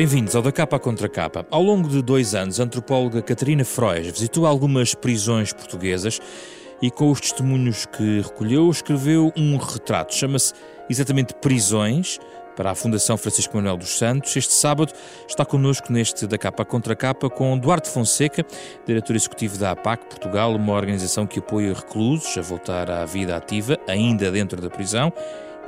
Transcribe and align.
Bem-vindos 0.00 0.34
ao 0.34 0.40
Da 0.40 0.50
Capa 0.50 0.78
Contra 0.78 1.10
Capa. 1.10 1.46
Ao 1.50 1.62
longo 1.62 1.86
de 1.86 2.00
dois 2.00 2.34
anos, 2.34 2.58
a 2.58 2.62
antropóloga 2.64 3.20
Catarina 3.20 3.66
Frois 3.66 4.06
visitou 4.06 4.46
algumas 4.46 4.94
prisões 4.94 5.52
portuguesas 5.52 6.18
e, 6.80 6.90
com 6.90 7.10
os 7.10 7.20
testemunhos 7.20 7.84
que 7.84 8.22
recolheu, 8.22 8.70
escreveu 8.70 9.30
um 9.36 9.58
retrato. 9.58 10.14
Chama-se 10.14 10.54
exatamente 10.88 11.34
Prisões, 11.34 12.18
para 12.56 12.70
a 12.70 12.74
Fundação 12.74 13.18
Francisco 13.18 13.54
Manuel 13.54 13.76
dos 13.76 13.98
Santos. 13.98 14.34
Este 14.34 14.54
sábado 14.54 14.90
está 15.28 15.44
connosco 15.44 15.92
neste 15.92 16.26
Da 16.26 16.38
Capa 16.38 16.64
Contra 16.64 16.96
Capa 16.96 17.28
com 17.28 17.58
Duarte 17.58 17.90
Fonseca, 17.90 18.42
diretor 18.86 19.14
executivo 19.14 19.58
da 19.58 19.72
APAC 19.72 20.06
Portugal, 20.06 20.54
uma 20.56 20.72
organização 20.72 21.26
que 21.26 21.40
apoia 21.40 21.74
reclusos 21.74 22.38
a 22.38 22.40
voltar 22.40 22.90
à 22.90 23.04
vida 23.04 23.36
ativa, 23.36 23.78
ainda 23.86 24.30
dentro 24.30 24.62
da 24.62 24.70
prisão 24.70 25.12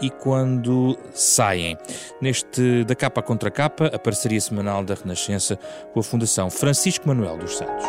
e 0.02 0.10
quando 0.10 0.98
saem. 1.14 1.78
Neste 2.20 2.84
Da 2.84 2.94
Capa 2.94 3.22
Contra 3.22 3.50
Capa, 3.50 3.86
a 3.86 3.98
parceria 3.98 4.40
semanal 4.40 4.84
da 4.84 4.94
Renascença 4.94 5.56
com 5.94 6.00
a 6.00 6.02
Fundação 6.02 6.50
Francisco 6.50 7.06
Manuel 7.06 7.38
dos 7.38 7.56
Santos. 7.56 7.86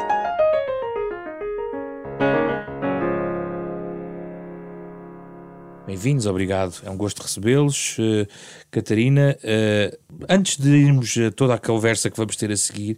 Bem-vindos, 5.88 6.26
obrigado. 6.27 6.81
É 6.85 6.90
um 6.90 6.95
gosto 6.95 7.21
recebê-los. 7.21 7.98
Uh, 7.98 8.27
Catarina, 8.71 9.38
uh, 9.43 9.98
antes 10.30 10.57
de 10.57 10.70
irmos 10.70 11.18
a 11.18 11.32
toda 11.32 11.55
a 11.55 11.59
conversa 11.59 12.09
que 12.09 12.18
vamos 12.18 12.35
ter 12.35 12.52
a 12.52 12.57
seguir, 12.57 12.98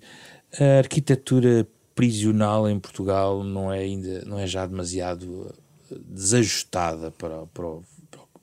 a 0.60 0.80
arquitetura 0.80 1.68
prisional 1.96 2.70
em 2.70 2.80
Portugal 2.80 3.44
não 3.44 3.72
é 3.72 3.80
ainda 3.80 4.24
não 4.26 4.38
é 4.38 4.46
já 4.46 4.66
demasiado 4.66 5.54
desajustada 5.90 7.12
para, 7.12 7.46
para 7.48 7.66
o 7.66 7.84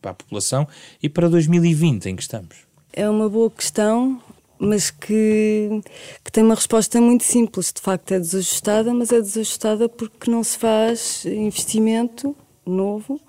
para 0.02 0.10
a 0.10 0.14
população 0.14 0.68
e 1.02 1.08
para 1.08 1.28
2020 1.30 2.06
em 2.06 2.16
que 2.16 2.22
estamos? 2.22 2.56
É 2.92 3.08
uma 3.08 3.28
boa 3.28 3.50
questão, 3.50 4.20
mas 4.58 4.90
que, 4.90 5.80
que 6.22 6.30
tem 6.30 6.44
uma 6.44 6.54
resposta 6.54 7.00
muito 7.00 7.24
simples. 7.24 7.72
De 7.72 7.80
facto, 7.80 8.12
é 8.12 8.18
desajustada, 8.18 8.92
mas 8.92 9.10
é 9.10 9.20
desajustada 9.20 9.88
porque 9.88 10.30
não 10.30 10.44
se 10.44 10.58
faz 10.58 11.24
investimento 11.24 12.36
novo, 12.66 13.20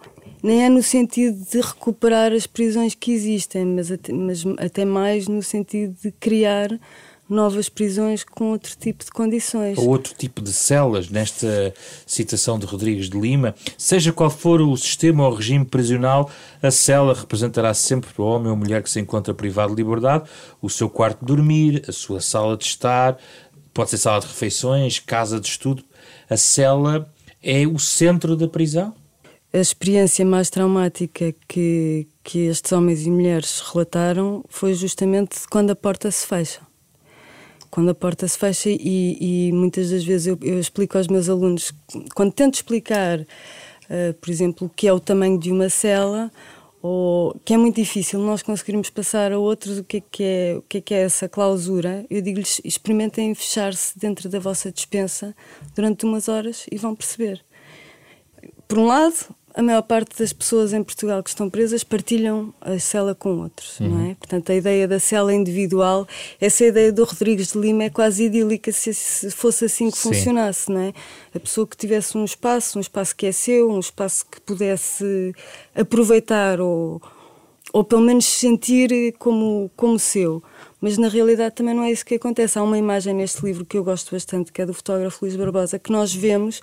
nem 0.44 0.66
é 0.66 0.70
no 0.70 0.84
sentido 0.84 1.40
de 1.50 1.62
recuperar 1.62 2.34
as 2.34 2.46
prisões 2.46 2.94
que 2.94 3.12
existem, 3.14 3.66
mas 3.66 3.90
até, 3.90 4.12
mas 4.12 4.44
até 4.58 4.84
mais 4.84 5.28
no 5.28 5.42
sentido 5.42 5.96
de 6.04 6.12
criar 6.12 6.70
novas 7.30 7.70
prisões 7.70 8.24
com 8.24 8.52
outro 8.52 8.76
tipo 8.78 9.04
de 9.04 9.12
condições. 9.12 9.78
Ou 9.78 9.90
outro 9.90 10.14
tipo 10.14 10.42
de 10.42 10.52
celas, 10.52 11.10
nesta 11.10 11.74
citação 12.06 12.60
de 12.60 12.66
Rodrigues 12.66 13.10
de 13.10 13.20
Lima. 13.20 13.56
Seja 13.78 14.12
qual 14.12 14.30
for 14.30 14.62
o 14.62 14.76
sistema 14.76 15.26
ou 15.26 15.34
regime 15.34 15.66
prisional, 15.66 16.30
a 16.62 16.70
cela 16.70 17.14
representará 17.14 17.74
sempre 17.74 18.14
para 18.14 18.24
o 18.24 18.28
homem 18.28 18.50
ou 18.50 18.58
mulher 18.58 18.84
que 18.84 18.90
se 18.90 19.00
encontra 19.00 19.34
privado 19.34 19.76
de 19.76 19.82
liberdade 19.82 20.30
o 20.62 20.70
seu 20.70 20.90
quarto 20.90 21.20
de 21.22 21.26
dormir, 21.26 21.84
a 21.88 21.92
sua 21.92 22.22
sala 22.22 22.58
de 22.58 22.66
estar, 22.66 23.18
pode 23.74 23.90
ser 23.90 23.98
sala 23.98 24.20
de 24.20 24.28
refeições, 24.28 25.00
casa 25.00 25.40
de 25.40 25.48
estudo. 25.48 25.84
A 26.30 26.38
cela 26.38 27.10
é 27.42 27.66
o 27.66 27.80
centro 27.80 28.36
da 28.36 28.48
prisão? 28.48 28.94
A 29.52 29.60
experiência 29.60 30.26
mais 30.26 30.50
traumática 30.50 31.34
que, 31.48 32.08
que 32.24 32.40
estes 32.48 32.72
homens 32.72 33.06
e 33.06 33.10
mulheres 33.12 33.60
relataram 33.60 34.44
foi 34.50 34.74
justamente 34.74 35.38
quando 35.50 35.70
a 35.70 35.76
porta 35.76 36.10
se 36.10 36.26
fecha 36.26 36.60
quando 37.74 37.90
a 37.90 37.96
porta 37.96 38.28
se 38.28 38.38
fecha 38.38 38.70
e, 38.70 39.48
e 39.50 39.52
muitas 39.52 39.90
das 39.90 40.04
vezes 40.04 40.28
eu, 40.28 40.38
eu, 40.44 40.60
explico 40.60 40.96
aos 40.96 41.08
meus 41.08 41.28
alunos, 41.28 41.74
quando 42.14 42.32
tento 42.32 42.54
explicar, 42.54 43.20
uh, 43.22 44.14
por 44.22 44.30
exemplo, 44.30 44.68
o 44.68 44.70
que 44.70 44.88
é 44.88 44.94
o 44.94 45.00
tamanho 45.00 45.40
de 45.40 45.52
uma 45.52 45.68
cela, 45.70 46.32
ou 46.84 47.36
que 47.44 47.52
é 47.52 47.58
muito 47.58 47.78
difícil 47.78 48.20
nós 48.20 48.44
conseguirmos 48.44 48.92
passar 48.92 49.32
a 49.32 49.40
outros 49.40 49.80
o 49.80 49.84
que 49.84 49.98
é 49.98 50.04
que 50.12 50.24
é, 50.24 50.56
o 50.56 50.62
que 50.62 50.78
é, 50.78 50.82
que 50.82 50.94
é 50.94 51.02
essa 51.02 51.28
clausura, 51.28 52.06
eu 52.12 52.22
digo-lhes 52.22 52.62
experimentem 52.64 53.34
fechar-se 53.34 53.98
dentro 53.98 54.30
da 54.30 54.38
vossa 54.38 54.72
dispensa 54.72 55.36
durante 55.76 56.06
umas 56.06 56.28
horas 56.28 56.68
e 56.72 56.78
vão 56.78 56.96
perceber. 56.96 57.44
Por 58.68 58.78
um 58.78 58.86
lado, 58.86 59.16
a 59.56 59.62
maior 59.62 59.84
parte 59.84 60.18
das 60.18 60.34
pessoas 60.34 60.74
em 60.74 60.84
Portugal 60.84 61.22
que 61.22 61.30
estão 61.30 61.50
presas 61.50 61.84
partilham 61.84 62.54
a 62.60 62.80
cela 62.80 63.14
com 63.14 63.38
outros, 63.40 63.80
uhum. 63.80 63.90
não 63.90 64.12
é? 64.12 64.16
Portanto, 64.16 64.52
a 64.52 64.56
ideia 64.56 64.88
da 64.88 65.00
cela 65.00 65.34
individual, 65.34 66.08
essa 66.42 66.66
ideia 66.66 66.92
do 66.92 67.04
Rodrigues 67.04 67.54
de 67.54 67.60
Lima 67.60 67.84
é 67.84 67.90
quase 67.90 68.24
idílica 68.24 68.72
se, 68.72 68.94
se 68.94 69.30
fosse 69.32 69.66
assim 69.66 69.92
que 69.92 69.98
Sim. 69.98 70.10
funcionasse, 70.10 70.72
não 70.72 70.82
é? 70.82 70.94
A 71.36 71.40
pessoa 71.40 71.68
que 71.68 71.78
tivesse 71.78 72.18
um 72.18 72.26
espaço, 72.26 72.78
um 72.78 72.82
espaço 72.82 73.16
que 73.16 73.28
é 73.28 73.32
seu, 73.32 73.70
um 73.70 73.80
espaço 73.80 74.26
que 74.26 74.42
pudesse 74.42 75.34
aproveitar 75.76 76.60
ou, 76.60 77.00
ou 77.72 77.84
pelo 77.84 78.02
menos 78.02 78.26
sentir 78.26 79.14
como, 79.20 79.70
como 79.76 80.00
seu. 80.00 80.42
Mas 80.82 80.98
na 80.98 81.08
realidade 81.08 81.56
também 81.56 81.74
não 81.74 81.84
é 81.84 81.92
isso 81.92 82.06
que 82.06 82.16
acontece. 82.16 82.60
Há 82.60 82.64
uma 82.64 82.78
imagem 82.78 83.14
neste 83.14 83.42
livro 83.46 83.64
que 83.64 83.78
eu 83.78 83.84
gosto 83.84 84.14
bastante, 84.14 84.52
que 84.52 84.62
é 84.62 84.66
do 84.66 84.74
fotógrafo 84.74 85.24
Luís 85.24 85.36
Barbosa, 85.36 85.80
que 85.80 85.92
nós 85.92 86.14
vemos 86.14 86.60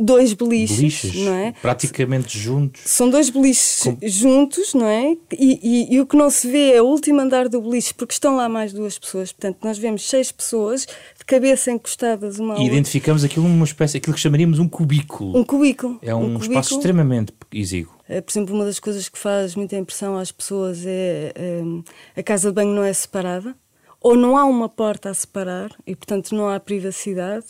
dois 0.00 0.32
beliches, 0.32 0.78
beliches, 0.78 1.14
não 1.16 1.34
é? 1.34 1.52
Praticamente 1.60 2.38
juntos. 2.38 2.82
São 2.84 3.10
dois 3.10 3.30
beliches 3.30 3.82
Com... 3.82 3.96
juntos, 4.02 4.74
não 4.74 4.86
é? 4.86 5.16
E, 5.32 5.60
e, 5.62 5.94
e, 5.94 6.00
o 6.00 6.06
que 6.06 6.16
não 6.16 6.30
se 6.30 6.50
vê 6.50 6.72
é 6.72 6.82
o 6.82 6.86
último 6.86 7.20
andar 7.20 7.48
do 7.48 7.60
beliche, 7.60 7.94
porque 7.94 8.12
estão 8.12 8.36
lá 8.36 8.48
mais 8.48 8.72
duas 8.72 8.98
pessoas. 8.98 9.32
Portanto, 9.32 9.58
nós 9.62 9.78
vemos 9.78 10.08
seis 10.08 10.32
pessoas 10.32 10.86
de 11.18 11.24
cabeça 11.24 11.70
encostadas 11.70 12.38
uma 12.38 12.58
E 12.58 12.66
identificamos 12.66 13.24
aquilo 13.24 13.46
uma 13.46 13.64
espécie, 13.64 13.98
aquilo 13.98 14.14
que 14.14 14.20
chamaríamos 14.20 14.58
um 14.58 14.68
cubículo. 14.68 15.38
Um 15.38 15.44
cubículo. 15.44 15.98
É 16.02 16.14
um, 16.14 16.18
um 16.18 16.22
cubículo. 16.34 16.44
espaço 16.44 16.74
extremamente 16.74 17.32
exíguo. 17.52 17.94
É, 18.08 18.20
por 18.20 18.32
exemplo, 18.32 18.54
uma 18.54 18.64
das 18.64 18.80
coisas 18.80 19.08
que 19.08 19.18
faz 19.18 19.54
muita 19.54 19.76
impressão 19.76 20.16
às 20.16 20.32
pessoas 20.32 20.84
é, 20.84 21.32
é 21.36 22.20
a 22.20 22.22
casa 22.22 22.48
de 22.48 22.54
banho 22.54 22.74
não 22.74 22.82
é 22.82 22.92
separada 22.92 23.54
ou 24.00 24.16
não 24.16 24.36
há 24.36 24.44
uma 24.44 24.68
porta 24.68 25.10
a 25.10 25.14
separar 25.14 25.70
e, 25.86 25.94
portanto, 25.94 26.34
não 26.34 26.48
há 26.48 26.58
privacidade. 26.58 27.46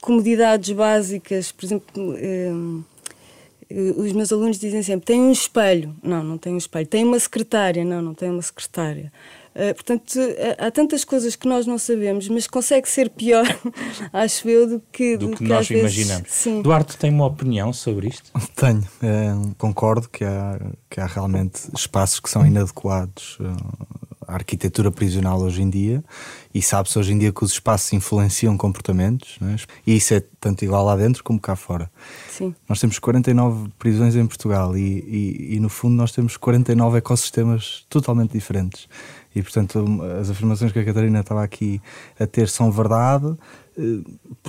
Comodidades 0.00 0.70
básicas, 0.74 1.52
por 1.52 1.64
exemplo, 1.64 2.14
eh, 2.16 2.50
os 3.96 4.12
meus 4.12 4.32
alunos 4.32 4.58
dizem 4.58 4.82
sempre: 4.82 5.06
tem 5.06 5.20
um 5.20 5.32
espelho. 5.32 5.94
Não, 6.02 6.22
não 6.22 6.36
tem 6.36 6.54
um 6.54 6.58
espelho. 6.58 6.86
Tem 6.86 7.04
uma 7.04 7.18
secretária. 7.18 7.84
Não, 7.84 8.02
não 8.02 8.14
tem 8.14 8.30
uma 8.30 8.42
secretária. 8.42 9.12
Uh, 9.54 9.74
portanto, 9.74 10.18
há 10.56 10.70
tantas 10.70 11.04
coisas 11.04 11.36
que 11.36 11.46
nós 11.46 11.66
não 11.66 11.76
sabemos, 11.76 12.26
mas 12.26 12.46
consegue 12.46 12.88
ser 12.88 13.10
pior, 13.10 13.44
acho 14.10 14.48
eu, 14.48 14.66
do 14.66 14.82
que, 14.90 15.14
do, 15.18 15.26
do 15.26 15.32
que, 15.32 15.44
que 15.44 15.44
nós 15.44 15.68
imaginamos. 15.68 16.30
Sim. 16.30 16.62
Duarte 16.62 16.96
tem 16.96 17.10
uma 17.10 17.26
opinião 17.26 17.70
sobre 17.70 18.08
isto? 18.08 18.32
Tenho. 18.56 18.82
É, 19.02 19.54
concordo 19.58 20.08
que 20.08 20.24
há, 20.24 20.58
que 20.88 20.98
há 20.98 21.06
realmente 21.06 21.68
espaços 21.76 22.18
que 22.18 22.30
são 22.30 22.46
inadequados 22.46 23.38
uh, 23.40 24.11
a 24.32 24.36
arquitetura 24.36 24.90
prisional 24.90 25.40
hoje 25.40 25.62
em 25.62 25.70
dia 25.70 26.02
e 26.54 26.60
sabe-se 26.60 26.98
hoje 26.98 27.12
em 27.12 27.18
dia 27.18 27.32
que 27.32 27.44
os 27.44 27.52
espaços 27.52 27.92
influenciam 27.92 28.56
comportamentos 28.56 29.38
é? 29.42 29.56
e 29.86 29.96
isso 29.96 30.14
é 30.14 30.22
tanto 30.40 30.64
igual 30.64 30.84
lá 30.84 30.96
dentro 30.96 31.22
como 31.22 31.38
cá 31.38 31.54
fora. 31.54 31.90
Sim. 32.30 32.54
Nós 32.68 32.80
temos 32.80 32.98
49 32.98 33.70
prisões 33.78 34.16
em 34.16 34.26
Portugal 34.26 34.76
e, 34.76 34.80
e, 34.80 35.56
e 35.56 35.60
no 35.60 35.68
fundo 35.68 35.94
nós 35.94 36.12
temos 36.12 36.36
49 36.36 36.98
ecossistemas 36.98 37.86
totalmente 37.88 38.32
diferentes 38.32 38.88
e 39.34 39.42
portanto 39.42 39.84
as 40.20 40.30
afirmações 40.30 40.72
que 40.72 40.78
a 40.78 40.84
Catarina 40.84 41.20
estava 41.20 41.42
aqui 41.42 41.80
a 42.18 42.26
ter 42.26 42.48
são 42.48 42.70
verdade 42.70 43.36
eh, 43.78 44.02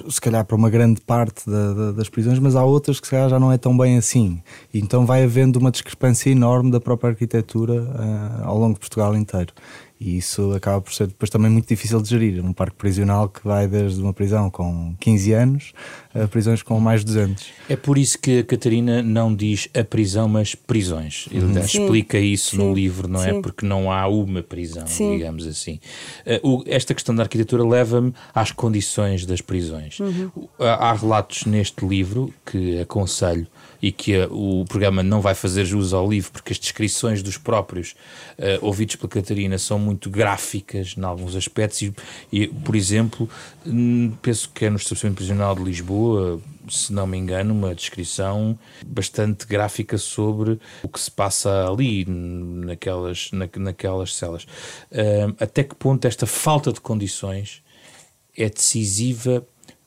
se 0.09 0.19
calhar 0.19 0.43
para 0.43 0.55
uma 0.55 0.69
grande 0.69 0.99
parte 1.01 1.49
da, 1.49 1.73
da, 1.73 1.91
das 1.93 2.09
prisões, 2.09 2.39
mas 2.39 2.55
há 2.55 2.63
outras 2.63 2.99
que 2.99 3.07
se 3.07 3.11
calhar 3.11 3.29
já 3.29 3.39
não 3.39 3.51
é 3.51 3.57
tão 3.57 3.77
bem 3.77 3.97
assim. 3.97 4.41
E 4.73 4.79
então 4.79 5.05
vai 5.05 5.23
havendo 5.23 5.57
uma 5.59 5.71
discrepância 5.71 6.29
enorme 6.29 6.71
da 6.71 6.79
própria 6.79 7.11
arquitetura 7.11 7.83
uh, 7.83 8.43
ao 8.43 8.57
longo 8.57 8.73
de 8.73 8.79
Portugal 8.79 9.15
inteiro. 9.15 9.53
E 10.03 10.17
isso 10.17 10.51
acaba 10.51 10.81
por 10.81 10.93
ser 10.93 11.07
depois 11.07 11.29
também 11.29 11.49
muito 11.49 11.65
difícil 11.65 12.01
de 12.01 12.09
gerir. 12.09 12.43
Um 12.43 12.51
parque 12.51 12.75
prisional 12.75 13.29
que 13.29 13.41
vai 13.41 13.69
desde 13.69 14.01
uma 14.01 14.11
prisão 14.11 14.49
com 14.49 14.93
15 14.99 15.31
anos 15.31 15.71
a 16.13 16.27
prisões 16.27 16.61
com 16.61 16.77
mais 16.77 16.99
de 16.99 17.05
200. 17.05 17.45
É 17.69 17.77
por 17.77 17.97
isso 17.97 18.19
que 18.19 18.39
a 18.39 18.43
Catarina 18.43 19.01
não 19.01 19.33
diz 19.33 19.69
a 19.73 19.81
prisão, 19.81 20.27
mas 20.27 20.55
prisões. 20.55 21.29
Ele 21.31 21.45
uhum. 21.45 21.57
explica 21.57 22.19
isso 22.19 22.51
Sim. 22.51 22.57
no 22.57 22.73
livro, 22.73 23.07
não 23.07 23.23
é? 23.23 23.31
Sim. 23.31 23.41
Porque 23.41 23.65
não 23.65 23.89
há 23.89 24.05
uma 24.07 24.43
prisão, 24.43 24.85
Sim. 24.85 25.13
digamos 25.13 25.47
assim. 25.47 25.79
Uh, 26.43 26.61
esta 26.67 26.93
questão 26.93 27.15
da 27.15 27.23
arquitetura 27.23 27.63
leva-me 27.63 28.13
às 28.35 28.51
condições 28.51 29.25
das 29.25 29.39
prisões. 29.39 30.01
Uhum. 30.01 30.29
Há 30.59 30.93
relatos 30.93 31.45
neste 31.45 31.85
livro 31.85 32.33
que 32.45 32.81
aconselho 32.81 33.47
e 33.83 33.91
que 33.91 34.17
uh, 34.17 34.33
o 34.33 34.63
programa 34.63 35.03
não 35.03 35.19
vai 35.19 35.35
fazer 35.35 35.65
jus 35.65 35.91
ao 35.91 36.09
livro, 36.09 36.31
porque 36.31 36.53
as 36.53 36.57
descrições 36.57 37.21
dos 37.21 37.37
próprios 37.37 37.91
uh, 38.39 38.65
ouvidos 38.65 38.95
pela 38.95 39.09
Catarina 39.09 39.57
são 39.57 39.77
muito 39.77 40.09
gráficas 40.09 40.95
em 40.97 41.03
alguns 41.03 41.35
aspectos, 41.35 41.81
e, 41.81 41.93
e 42.31 42.47
por 42.47 42.77
exemplo, 42.77 43.29
hum, 43.67 44.13
penso 44.21 44.49
que 44.53 44.63
é 44.63 44.69
no 44.69 44.77
estabelecimento 44.77 45.17
prisional 45.17 45.53
de 45.53 45.63
Lisboa, 45.63 46.39
se 46.69 46.93
não 46.93 47.05
me 47.05 47.17
engano, 47.17 47.53
uma 47.53 47.75
descrição 47.75 48.57
bastante 48.85 49.45
gráfica 49.45 49.97
sobre 49.97 50.57
o 50.81 50.87
que 50.87 50.99
se 51.01 51.11
passa 51.11 51.67
ali, 51.69 52.05
naquelas, 52.05 53.31
na, 53.33 53.49
naquelas 53.57 54.15
celas. 54.15 54.43
Uh, 54.93 55.35
até 55.37 55.61
que 55.61 55.75
ponto 55.75 56.07
esta 56.07 56.25
falta 56.25 56.71
de 56.71 56.79
condições 56.79 57.61
é 58.37 58.49
decisiva 58.49 59.45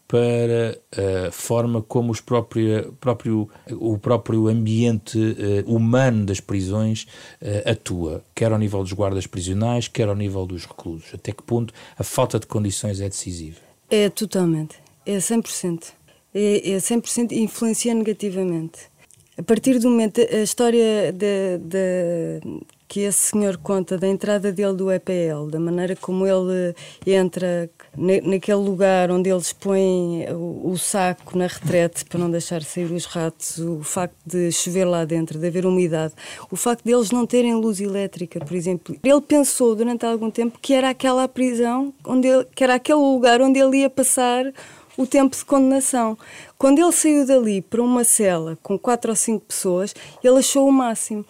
para 0.09 0.79
a 1.27 1.33
forma 1.33 1.83
como 1.83 2.13
os 2.13 2.21
próprio, 2.21 2.93
próprio, 3.01 3.49
o 3.73 3.99
próprio 3.99 4.49
ambiente 4.49 5.19
uh, 5.19 5.75
humano 5.75 6.25
das 6.25 6.41
prisões 6.41 7.07
uh, 7.43 7.71
atua, 7.71 8.25
quer 8.35 8.53
ao 8.53 8.59
nível 8.59 8.83
dos 8.83 8.93
guardas 8.93 9.27
prisionais, 9.27 9.89
quer 9.89 10.09
ao 10.09 10.15
nível 10.15 10.47
dos 10.47 10.65
reclusos. 10.65 11.13
Até 11.13 11.33
que 11.33 11.43
ponto 11.43 11.75
a 11.99 12.05
falta 12.05 12.39
de 12.39 12.47
condições 12.47 13.01
é 13.01 13.09
decisiva? 13.09 13.59
É 13.91 14.09
totalmente, 14.09 14.77
é 15.05 15.17
100%. 15.17 15.93
É, 16.35 16.73
é 16.73 16.77
100% 16.77 17.33
e 17.33 17.41
influencia 17.41 17.95
negativamente. 17.95 18.91
A 19.39 19.43
partir 19.43 19.79
do 19.79 19.91
momento, 19.91 20.21
a 20.21 20.43
história 20.43 21.13
de, 21.13 21.59
de, 21.59 22.41
que 22.89 23.01
esse 23.01 23.31
senhor 23.31 23.57
conta 23.57 23.99
da 23.99 24.07
entrada 24.07 24.53
dele 24.53 24.75
do 24.75 24.91
EPL, 24.91 25.51
da 25.51 25.59
maneira 25.59 25.97
como 25.97 26.27
ele 26.27 26.75
entra 27.07 27.69
naquele 27.97 28.59
lugar 28.59 29.11
onde 29.11 29.31
eles 29.31 29.53
põem 29.53 30.27
o, 30.31 30.71
o, 30.71 30.79
saco 30.79 31.37
na 31.37 31.47
retrete 31.47 32.05
para 32.05 32.19
não 32.19 32.31
deixar 32.31 32.63
sair 32.63 32.91
os 32.93 33.05
ratos, 33.07 33.59
o 33.59 33.83
facto 33.83 34.17
de 34.25 34.53
chover 34.53 34.85
lá 34.85 35.05
dentro, 35.05 35.39
de 35.39 35.47
haver 35.47 35.67
umidade, 35.67 36.15
o 36.51 36.57
facto 36.57 36.85
de 36.85 36.93
eles 36.93 37.11
não 37.11 37.27
terem 37.27 37.55
luz 37.55 37.81
elétrica, 37.81 38.39
por 38.41 38.55
exemplo. 38.55 38.97
Ele 39.03 39.21
pensou 39.21 39.75
durante 39.75 40.05
algum 40.07 40.31
tempo 40.31 40.59
que 40.61 40.75
era 40.75 40.91
aquela 40.91 41.27
prisão, 41.27 41.93
onde 42.05 42.29
ele, 42.29 42.47
que 42.55 42.63
era 42.63 42.75
aquele 42.75 42.99
lugar 42.99 43.41
onde 43.41 43.59
ele 43.59 43.79
ia 43.79 43.91
passar 43.91 44.53
o 44.97 45.07
tempo 45.07 45.37
de 45.37 45.45
condenação. 45.45 46.17
Quando 46.59 46.79
ele 46.79 46.93
saiu 46.93 47.27
dali 47.27 47.61
para 47.61 47.83
uma 47.83 48.05
cela 48.05 48.59
com 48.63 48.79
quatro 48.79 49.11
ou 49.11 49.17
cinco 49.17 49.45
pessoas, 49.47 49.95
ele 50.23 50.39
achou 50.39 50.69
o 50.69 50.73
máximo. 50.73 51.25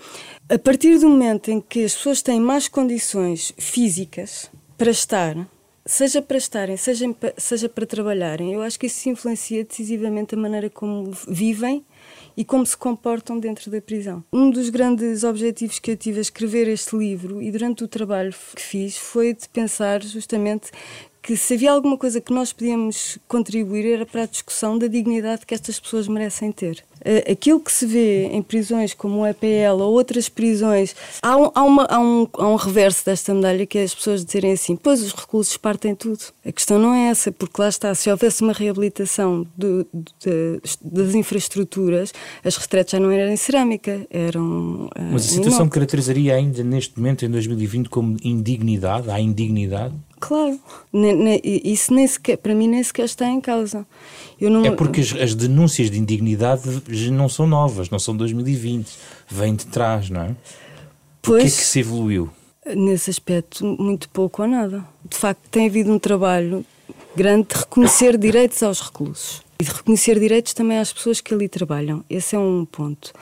A 0.48 0.58
partir 0.58 0.98
do 0.98 1.08
momento 1.08 1.50
em 1.50 1.60
que 1.60 1.84
as 1.84 1.94
pessoas 1.94 2.22
têm 2.22 2.40
mais 2.40 2.68
condições 2.68 3.52
físicas 3.58 4.50
para 4.78 4.90
estar, 4.90 5.36
seja 5.84 6.20
para 6.20 6.36
estarem, 6.36 6.76
seja, 6.76 7.06
seja 7.36 7.68
para 7.68 7.86
trabalharem, 7.86 8.52
eu 8.52 8.62
acho 8.62 8.78
que 8.78 8.86
isso 8.86 9.08
influencia 9.08 9.64
decisivamente 9.64 10.34
a 10.34 10.38
maneira 10.38 10.68
como 10.68 11.10
vivem 11.28 11.84
e 12.36 12.44
como 12.44 12.66
se 12.66 12.76
comportam 12.76 13.38
dentro 13.38 13.70
da 13.70 13.80
prisão. 13.80 14.22
Um 14.32 14.50
dos 14.50 14.68
grandes 14.68 15.24
objetivos 15.24 15.78
que 15.78 15.90
eu 15.90 15.96
tive 15.96 16.18
a 16.18 16.22
escrever 16.22 16.68
este 16.68 16.94
livro 16.94 17.40
e 17.40 17.50
durante 17.50 17.82
o 17.82 17.88
trabalho 17.88 18.34
que 18.54 18.60
fiz 18.60 18.98
foi 18.98 19.32
de 19.32 19.48
pensar 19.48 20.02
justamente 20.02 20.70
que 21.26 21.36
se 21.36 21.54
havia 21.54 21.72
alguma 21.72 21.98
coisa 21.98 22.20
que 22.20 22.32
nós 22.32 22.52
podíamos 22.52 23.18
contribuir 23.26 23.84
era 23.84 24.06
para 24.06 24.22
a 24.22 24.26
discussão 24.26 24.78
da 24.78 24.86
dignidade 24.86 25.44
que 25.44 25.54
estas 25.54 25.80
pessoas 25.80 26.06
merecem 26.06 26.52
ter. 26.52 26.84
Eh, 27.04 27.32
aquilo 27.32 27.58
que 27.58 27.72
se 27.72 27.84
vê 27.84 28.26
em 28.26 28.40
prisões 28.40 28.94
como 28.94 29.22
o 29.22 29.26
EPL 29.26 29.80
ou 29.80 29.92
outras 29.92 30.28
prisões, 30.28 30.94
há 31.20 31.36
um, 31.36 31.50
há, 31.52 31.64
uma, 31.64 31.84
há, 31.90 31.98
um, 31.98 32.28
há 32.32 32.48
um 32.48 32.54
reverso 32.54 33.04
desta 33.04 33.34
medalha 33.34 33.66
que 33.66 33.76
é 33.76 33.82
as 33.82 33.92
pessoas 33.92 34.24
dizerem 34.24 34.52
assim: 34.52 34.76
pois 34.76 35.02
os 35.02 35.12
reclusos 35.12 35.56
partem 35.56 35.96
tudo. 35.96 36.20
A 36.44 36.52
questão 36.52 36.78
não 36.78 36.94
é 36.94 37.08
essa, 37.08 37.32
porque 37.32 37.60
lá 37.60 37.68
está, 37.68 37.92
se 37.92 38.08
houvesse 38.08 38.44
uma 38.44 38.52
reabilitação 38.52 39.44
do, 39.56 39.84
de, 39.92 40.60
das 40.80 41.12
infraestruturas, 41.12 42.14
as 42.44 42.56
retretes 42.56 42.92
já 42.92 43.00
não 43.00 43.10
eram 43.10 43.32
em 43.32 43.36
cerâmica, 43.36 44.06
eram. 44.10 44.88
Eh, 44.94 45.10
Mas 45.10 45.24
a 45.24 45.28
situação 45.28 45.68
caracterizaria 45.68 46.36
ainda 46.36 46.62
neste 46.62 46.96
momento, 46.96 47.24
em 47.24 47.30
2020, 47.30 47.88
como 47.88 48.16
indignidade? 48.22 49.10
Há 49.10 49.20
indignidade? 49.20 49.92
Claro, 50.18 50.58
isso 51.44 51.92
nem 51.92 52.06
sequer, 52.06 52.38
para 52.38 52.54
mim 52.54 52.68
nem 52.68 52.82
sequer 52.82 53.04
está 53.04 53.28
em 53.28 53.40
causa. 53.40 53.86
Não... 54.40 54.64
É 54.64 54.70
porque 54.70 55.00
as, 55.00 55.12
as, 55.14 55.34
denúncias 55.34 55.90
de 55.90 55.98
indignidade 55.98 56.62
não 57.10 57.28
são 57.28 57.46
novas, 57.46 57.90
não 57.90 57.98
são 57.98 58.16
2020, 58.16 58.88
vêm 59.28 59.54
de 59.54 59.66
trás, 59.66 60.08
não 60.08 60.22
é? 60.22 60.36
Pois, 61.20 61.42
o 61.42 61.46
que 61.46 61.52
é 61.52 61.56
que 61.56 61.64
se 61.64 61.80
evoluiu? 61.80 62.30
Nesse 62.74 63.10
aspecto, 63.10 63.64
muito 63.64 64.08
pouco 64.08 64.42
ou 64.42 64.48
nada. 64.48 64.84
De 65.08 65.16
facto, 65.16 65.40
tem 65.50 65.66
havido 65.66 65.92
um 65.92 65.98
trabalho 65.98 66.64
grande 67.14 67.48
de 67.48 67.56
reconhecer 67.56 68.18
direitos 68.18 68.62
aos 68.62 68.80
reclusos 68.80 69.42
e 69.58 69.64
de 69.64 69.70
reconhecer 69.70 70.20
direitos 70.20 70.52
também 70.52 70.78
às 70.78 70.92
pessoas 70.92 71.20
que 71.20 71.32
ali 71.32 71.48
trabalham. 71.48 72.04
Esse 72.10 72.36
é 72.36 72.38
um 72.38 72.64
ponto. 72.64 73.12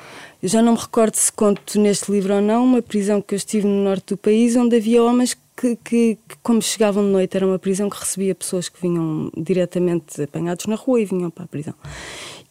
Eu 0.42 0.48
já 0.48 0.60
não 0.60 0.72
me 0.72 0.78
recordo 0.78 1.14
se 1.14 1.32
conto 1.32 1.78
neste 1.80 2.10
livro 2.10 2.34
ou 2.34 2.40
não 2.40 2.64
uma 2.64 2.82
prisão 2.82 3.22
que 3.22 3.34
eu 3.34 3.36
estive 3.36 3.66
no 3.66 3.84
norte 3.84 4.08
do 4.08 4.16
país 4.16 4.56
onde 4.56 4.76
havia 4.76 5.02
homens 5.02 5.34
que, 5.34 5.40
que, 5.64 5.76
que, 5.76 6.18
como 6.42 6.60
chegavam 6.60 7.04
de 7.04 7.10
noite, 7.10 7.36
era 7.36 7.46
uma 7.46 7.58
prisão 7.58 7.88
que 7.88 7.98
recebia 7.98 8.34
pessoas 8.34 8.68
que 8.68 8.80
vinham 8.80 9.30
diretamente 9.36 10.20
apanhados 10.22 10.66
na 10.66 10.74
rua 10.74 11.00
e 11.00 11.04
vinham 11.06 11.30
para 11.30 11.44
a 11.44 11.48
prisão. 11.48 11.74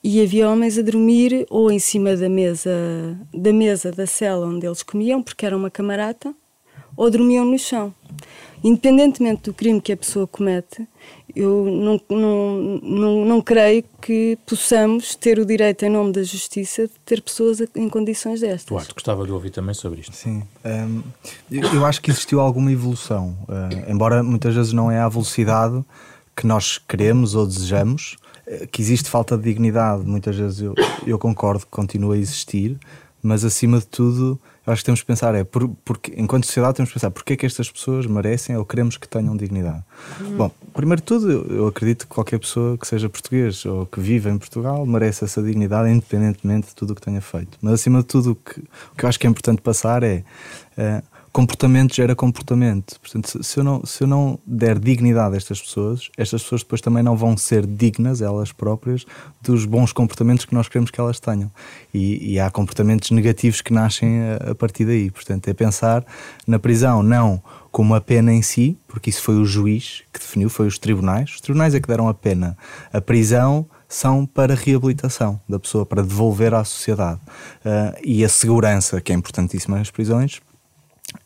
E 0.03 0.21
havia 0.21 0.49
homens 0.49 0.77
a 0.77 0.81
dormir 0.81 1.45
ou 1.49 1.71
em 1.71 1.79
cima 1.79 2.15
da 2.15 2.27
mesa 2.27 2.71
da 3.33 3.53
mesa 3.53 3.91
da 3.91 4.07
cela 4.07 4.47
onde 4.47 4.65
eles 4.65 4.81
comiam, 4.81 5.21
porque 5.21 5.45
era 5.45 5.55
uma 5.55 5.69
camarata, 5.69 6.33
ou 6.97 7.09
dormiam 7.09 7.45
no 7.45 7.59
chão. 7.59 7.93
Independentemente 8.63 9.43
do 9.43 9.53
crime 9.53 9.81
que 9.81 9.91
a 9.91 9.97
pessoa 9.97 10.25
comete, 10.25 10.87
eu 11.35 11.65
não, 11.65 12.01
não, 12.09 12.79
não, 12.81 13.25
não 13.25 13.41
creio 13.41 13.83
que 14.01 14.37
possamos 14.45 15.15
ter 15.15 15.37
o 15.37 15.45
direito, 15.45 15.83
em 15.83 15.89
nome 15.89 16.13
da 16.13 16.23
justiça, 16.23 16.83
de 16.83 16.93
ter 17.05 17.21
pessoas 17.21 17.59
em 17.75 17.89
condições 17.89 18.39
destas. 18.39 18.65
Duarte, 18.65 18.93
gostava 18.93 19.25
de 19.25 19.31
ouvir 19.31 19.49
também 19.49 19.73
sobre 19.73 20.01
isto. 20.01 20.15
Sim, 20.15 20.43
um, 20.63 21.03
eu 21.51 21.85
acho 21.85 22.01
que 22.01 22.09
existiu 22.09 22.39
alguma 22.39 22.71
evolução, 22.71 23.35
uh, 23.49 23.91
embora 23.91 24.23
muitas 24.23 24.55
vezes 24.55 24.71
não 24.71 24.89
é 24.89 24.99
à 24.99 25.09
velocidade 25.09 25.83
que 26.35 26.47
nós 26.47 26.77
queremos 26.77 27.35
ou 27.35 27.45
desejamos, 27.45 28.15
uh, 28.47 28.67
que 28.67 28.81
existe 28.81 29.09
falta 29.09 29.35
de 29.35 29.43
dignidade, 29.43 30.03
muitas 30.05 30.35
vezes 30.35 30.61
eu, 30.61 30.73
eu 31.05 31.19
concordo 31.19 31.65
que 31.65 31.71
continua 31.71 32.15
a 32.15 32.17
existir, 32.17 32.77
mas 33.23 33.45
acima 33.45 33.79
de 33.79 33.87
tudo 33.87 34.39
eu 34.65 34.71
acho 34.71 34.81
que 34.81 34.85
temos 34.85 35.01
que 35.01 35.07
pensar 35.07 35.35
é, 35.35 35.43
por, 35.43 35.67
porque, 35.83 36.13
enquanto 36.15 36.45
sociedade, 36.45 36.75
temos 36.75 36.89
que 36.89 36.93
pensar 36.93 37.11
porque 37.11 37.33
é 37.33 37.35
que 37.35 37.45
estas 37.45 37.69
pessoas 37.69 38.05
merecem 38.05 38.55
ou 38.55 38.63
queremos 38.63 38.95
que 38.95 39.07
tenham 39.07 39.35
dignidade. 39.35 39.83
Uhum. 40.21 40.37
Bom, 40.37 40.51
primeiro 40.73 41.01
de 41.01 41.05
tudo, 41.05 41.29
eu, 41.53 41.67
acredito 41.67 42.07
que 42.07 42.13
qualquer 42.13 42.39
pessoa 42.39 42.77
que 42.77 42.87
seja 42.87 43.09
português 43.09 43.65
ou 43.65 43.85
que 43.85 43.99
vive 43.99 44.29
em 44.29 44.37
Portugal 44.37 44.85
merece 44.85 45.25
essa 45.25 45.43
dignidade, 45.43 45.89
independentemente 45.89 46.67
de 46.67 46.75
tudo 46.75 46.91
o 46.91 46.95
que 46.95 47.01
tenha 47.01 47.19
feito. 47.19 47.57
Mas, 47.61 47.73
acima 47.73 47.99
de 47.99 48.05
tudo, 48.05 48.31
o 48.31 48.35
que, 48.35 48.59
o 48.59 48.95
que 48.97 49.03
eu 49.03 49.09
acho 49.09 49.19
que 49.19 49.27
é 49.27 49.29
importante 49.29 49.61
passar 49.61 50.01
é. 50.01 50.23
Uh, 50.77 51.12
comportamento 51.33 51.95
gera 51.95 52.15
comportamento. 52.15 52.99
Portanto, 52.99 53.43
se 53.43 53.59
eu, 53.59 53.63
não, 53.63 53.83
se 53.83 54.03
eu 54.03 54.07
não 54.07 54.39
der 54.45 54.77
dignidade 54.77 55.33
a 55.33 55.37
estas 55.37 55.59
pessoas, 55.59 56.11
estas 56.15 56.43
pessoas 56.43 56.61
depois 56.61 56.79
também 56.79 57.01
não 57.01 57.17
vão 57.17 57.35
ser 57.35 57.65
dignas, 57.65 58.21
elas 58.21 58.51
próprias, 58.51 59.03
dos 59.41 59.65
bons 59.65 59.91
comportamentos 59.91 60.45
que 60.45 60.53
nós 60.53 60.69
queremos 60.69 60.91
que 60.91 61.01
elas 61.01 61.19
tenham. 61.19 61.51
E, 61.91 62.33
e 62.33 62.39
há 62.39 62.51
comportamentos 62.51 63.09
negativos 63.09 63.61
que 63.61 63.73
nascem 63.73 64.21
a, 64.21 64.51
a, 64.51 64.55
partir 64.55 64.85
daí. 64.85 65.09
Portanto, 65.09 65.47
é 65.47 65.53
pensar 65.53 66.05
na 66.45 66.59
prisão 66.59 67.01
não 67.01 67.41
como 67.71 67.95
a 67.95 68.01
pena 68.01 68.31
em 68.31 68.43
si, 68.43 68.77
porque 68.87 69.09
isso 69.09 69.23
foi 69.23 69.35
o 69.35 69.45
juiz 69.45 70.03
que 70.13 70.19
definiu, 70.19 70.51
foi 70.51 70.67
os 70.67 70.77
tribunais. 70.77 71.31
Os 71.31 71.41
tribunais 71.41 71.73
é 71.73 71.79
que 71.79 71.87
deram 71.87 72.07
a 72.07 72.13
pena. 72.13 72.55
A 72.93 73.01
prisão 73.01 73.65
são 73.89 74.23
para 74.23 74.53
reabilitação 74.53 75.41
da 75.49 75.59
pessoa, 75.59 75.83
para 75.83 76.03
devolver 76.03 76.53
à 76.53 76.63
sociedade. 76.63 77.19
Uh, 77.65 77.97
e 78.03 78.23
a 78.23 78.29
segurança, 78.29 79.01
que 79.01 79.11
é 79.11 79.15
importantíssima 79.15 79.79
nas 79.79 79.89
prisões, 79.89 80.39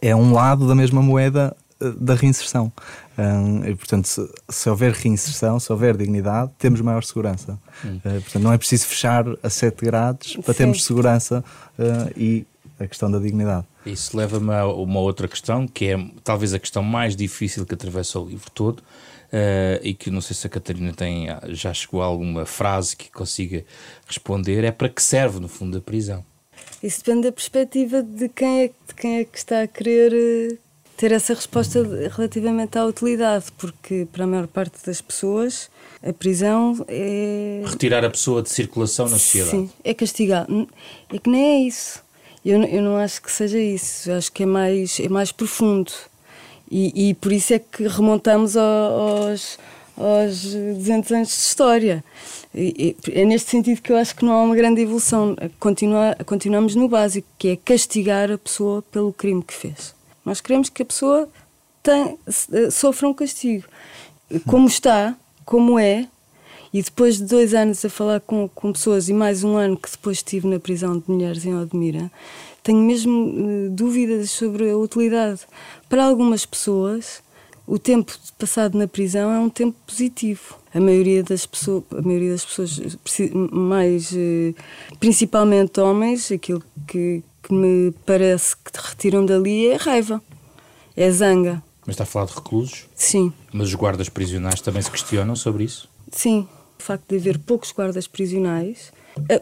é 0.02 0.16
um 0.16 0.34
lado 0.34 0.68
da 0.68 0.76
mesma 0.76 1.02
moeda 1.02 1.56
eh, 1.80 1.94
da 2.00 2.16
reinserção. 2.16 2.72
Um, 3.18 3.66
e, 3.66 3.76
portanto, 3.76 4.06
se, 4.06 4.30
se, 4.50 4.70
houver 4.70 4.92
reinserção, 4.92 5.60
se 5.60 5.72
houver 5.72 5.98
dignidade, 5.98 6.52
temos 6.58 6.82
maior 6.82 7.04
segurança. 7.04 7.60
Uh, 7.84 8.00
portanto, 8.22 8.40
não 8.40 8.54
é 8.54 8.58
preciso 8.58 8.86
fechar 8.86 9.26
a 9.42 9.50
7 9.50 9.86
graus 9.86 10.38
para 10.44 10.54
Sim. 10.54 10.58
termos 10.58 10.84
segurança 10.84 11.44
uh, 11.80 12.12
e 12.16 12.46
a 12.80 12.88
questão 12.88 13.10
da 13.10 13.18
dignidade. 13.20 13.66
Isso 13.86 14.16
leva-me 14.16 14.54
a 14.54 14.68
uma 14.68 15.00
outra 15.00 15.28
questão, 15.28 15.68
que 15.68 15.86
é 15.86 16.12
talvez 16.24 16.54
a 16.54 16.60
questão 16.60 16.84
mais 16.84 17.16
difícil 17.16 17.66
que 17.66 17.74
atravessa 17.74 18.20
o 18.20 18.28
livro 18.28 18.52
todo, 18.52 18.80
uh, 18.80 19.80
e 19.82 19.94
que 19.94 20.12
não 20.12 20.22
sei 20.22 20.36
se 20.36 20.46
a 20.46 20.50
Catarina 20.50 20.94
tem, 20.94 21.28
já 21.50 21.74
chegou 21.74 22.02
a 22.02 22.06
alguma 22.06 22.46
frase 22.46 22.96
que 22.96 23.12
consiga 23.12 23.66
responder, 24.06 24.64
é 24.64 24.72
para 24.72 24.90
que 24.90 25.02
serve, 25.02 25.40
no 25.40 25.48
fundo, 25.48 25.78
a 25.78 25.82
prisão. 25.82 26.24
Isso 26.82 27.04
depende 27.04 27.28
da 27.28 27.32
perspectiva 27.32 28.02
de 28.02 28.30
quem 28.30 28.64
é, 28.64 28.68
de 28.68 28.94
quem 28.96 29.18
é 29.20 29.24
que 29.26 29.38
está 29.38 29.62
a 29.62 29.68
querer 29.68 30.14
eh, 30.14 30.58
ter 30.96 31.12
essa 31.12 31.34
resposta 31.34 31.82
relativamente 32.16 32.78
à 32.78 32.86
utilidade, 32.86 33.46
porque 33.58 34.08
para 34.12 34.24
a 34.24 34.28
maior 34.28 34.48
parte 34.48 34.86
das 34.86 35.02
pessoas 35.02 35.70
a 36.08 36.14
prisão 36.14 36.86
é. 36.88 37.64
Retirar 37.66 38.06
a 38.06 38.10
pessoa 38.10 38.42
de 38.42 38.50
circulação 38.50 39.06
na 39.10 39.18
sociedade. 39.18 39.52
Sim, 39.52 39.70
é 39.84 39.94
castigar. 39.94 40.48
É 41.12 41.18
que 41.18 41.30
nem 41.30 41.44
é 41.46 41.68
isso. 41.68 42.04
Eu, 42.46 42.64
eu 42.64 42.82
não 42.82 42.98
acho 42.98 43.22
que 43.22 43.32
seja 43.32 43.60
isso. 43.60 44.10
Eu 44.10 44.18
acho 44.18 44.32
que 44.32 44.44
é 44.44 44.46
mais, 44.46 45.00
é 45.00 45.10
mais 45.10 45.32
profundo. 45.32 45.92
E, 46.70 47.10
e 47.10 47.14
por 47.16 47.32
isso 47.32 47.54
é 47.54 47.60
que 47.60 47.88
remontamos 47.88 48.56
aos, 48.56 49.58
aos 49.98 50.44
200 50.44 51.12
anos 51.12 51.28
de 51.30 51.34
história. 51.34 52.04
E, 52.54 52.96
é 53.12 53.26
neste 53.26 53.50
sentido 53.50 53.82
que 53.82 53.92
eu 53.92 53.98
acho 53.98 54.16
que 54.16 54.24
não 54.24 54.34
há 54.34 54.42
uma 54.44 54.56
grande 54.56 54.82
evolução. 54.82 55.36
Continua, 55.60 56.16
continuamos 56.26 56.76
no 56.76 56.88
básico, 56.88 57.28
que 57.38 57.50
é 57.50 57.56
castigar 57.56 58.32
a 58.32 58.38
pessoa 58.38 58.82
pelo 58.92 59.12
crime 59.12 59.44
que 59.44 59.54
fez. 59.54 59.94
Nós 60.24 60.40
queremos 60.40 60.70
que 60.70 60.84
a 60.84 60.86
pessoa 60.86 61.28
tem, 61.82 62.18
eh, 62.54 62.70
sofra 62.70 63.08
um 63.08 63.14
castigo. 63.14 63.66
Como 64.46 64.68
está, 64.68 65.16
como 65.46 65.80
é, 65.80 66.08
e 66.74 66.82
depois 66.82 67.18
de 67.18 67.24
dois 67.24 67.54
anos 67.54 67.84
a 67.86 67.90
falar 67.90 68.20
com, 68.20 68.50
com 68.50 68.74
pessoas 68.74 69.08
e 69.08 69.14
mais 69.14 69.44
um 69.44 69.56
ano 69.56 69.78
que 69.78 69.90
depois 69.90 70.18
estive 70.18 70.48
na 70.48 70.60
prisão 70.60 70.98
de 71.00 71.10
mulheres 71.10 71.46
em 71.46 71.56
Odmira, 71.56 72.12
tenho 72.62 72.80
mesmo 72.80 73.30
uh, 73.30 73.70
dúvidas 73.70 74.32
sobre 74.32 74.70
a 74.70 74.78
utilidade. 74.78 75.42
Para 75.88 76.04
algumas 76.04 76.46
pessoas, 76.46 77.24
o 77.68 77.78
tempo 77.78 78.14
passado 78.40 78.78
na 78.78 78.88
prisão 78.88 79.30
é 79.30 79.38
um 79.38 79.50
tempo 79.50 79.78
positivo. 79.86 80.58
A 80.74 80.80
maioria 80.80 81.22
das 81.22 81.46
pessoas, 81.46 81.84
a 81.92 82.02
maioria 82.02 82.32
das 82.32 82.46
pessoas 82.46 82.98
mais, 83.52 84.14
eh, 84.16 84.54
principalmente 85.02 85.80
homens, 85.82 86.32
aquilo 86.32 86.64
que, 86.88 87.22
que 87.44 87.54
me 87.54 87.92
parece 88.06 88.56
que 88.56 88.72
te 88.72 88.78
retiram 88.78 89.26
dali 89.26 89.68
é 89.68 89.76
raiva, 89.76 90.22
é 90.96 91.12
zanga. 91.12 91.62
Mas 91.86 91.96
está 91.96 92.04
a 92.04 92.08
falar 92.08 92.26
de 92.28 92.36
reclusos? 92.36 92.86
Sim. 92.96 93.34
Mas 93.52 93.68
os 93.68 93.76
guardas 93.76 94.08
prisionais 94.08 94.62
também 94.62 94.82
se 94.82 94.90
questionam 94.90 95.36
sobre 95.36 95.66
isso? 95.66 95.90
Sim. 96.12 96.48
O 96.80 96.84
facto 96.84 97.10
de 97.10 97.18
haver 97.18 97.38
poucos 97.40 97.72
guardas 97.72 98.08
prisionais, 98.08 98.94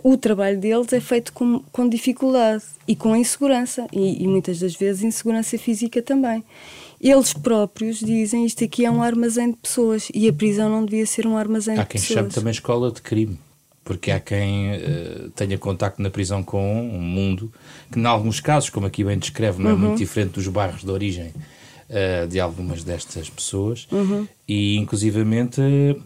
o 0.04 0.18
trabalho 0.18 0.60
deles 0.60 0.92
é 0.94 1.00
feito 1.00 1.34
com, 1.34 1.60
com 1.72 1.88
dificuldade 1.88 2.64
e 2.88 2.96
com 2.96 3.16
insegurança, 3.16 3.88
e, 3.92 4.24
e 4.24 4.28
muitas 4.28 4.60
das 4.60 4.76
vezes 4.76 5.04
insegurança 5.04 5.58
física 5.58 6.02
também 6.02 6.44
eles 7.00 7.34
próprios 7.34 8.00
dizem 8.00 8.46
isto 8.46 8.64
aqui 8.64 8.86
é 8.86 8.92
um 8.92 9.02
armazém 9.02 9.52
de 9.52 9.58
pessoas 9.58 10.10
e 10.14 10.28
a 10.28 10.34
prisão 10.34 10.70
não 10.70 10.86
devia 10.86 11.06
ser 11.06 11.28
um 11.28 11.38
armazém 11.38 11.76
de 11.76 11.86
pessoas. 11.86 12.04
Há 12.04 12.08
quem 12.08 12.16
chame 12.16 12.30
também 12.30 12.52
escola 12.52 12.92
de 12.92 13.02
crime, 13.02 13.38
porque 13.84 14.12
há 14.12 14.20
quem 14.20 14.72
uh, 14.72 15.30
tenha 15.36 15.58
contacto 15.58 16.02
na 16.02 16.10
prisão 16.10 16.42
com 16.42 16.90
um 16.90 17.00
mundo 17.00 17.52
que, 17.92 18.00
em 18.00 18.06
alguns 18.06 18.40
casos, 18.40 18.70
como 18.70 18.88
aqui 18.88 19.04
bem 19.04 19.18
descreve, 19.18 19.62
não 19.62 19.70
é 19.70 19.74
uhum. 19.74 19.80
muito 19.80 19.98
diferente 19.98 20.32
dos 20.32 20.48
bairros 20.48 20.84
de 20.84 20.90
origem 20.90 21.28
uh, 21.90 22.28
de 22.28 22.40
algumas 22.40 22.84
destas 22.84 23.30
pessoas 23.30 23.88
uhum. 23.92 24.28
e, 24.48 24.78
inclusivamente, 24.78 25.62
uh, 25.62 26.02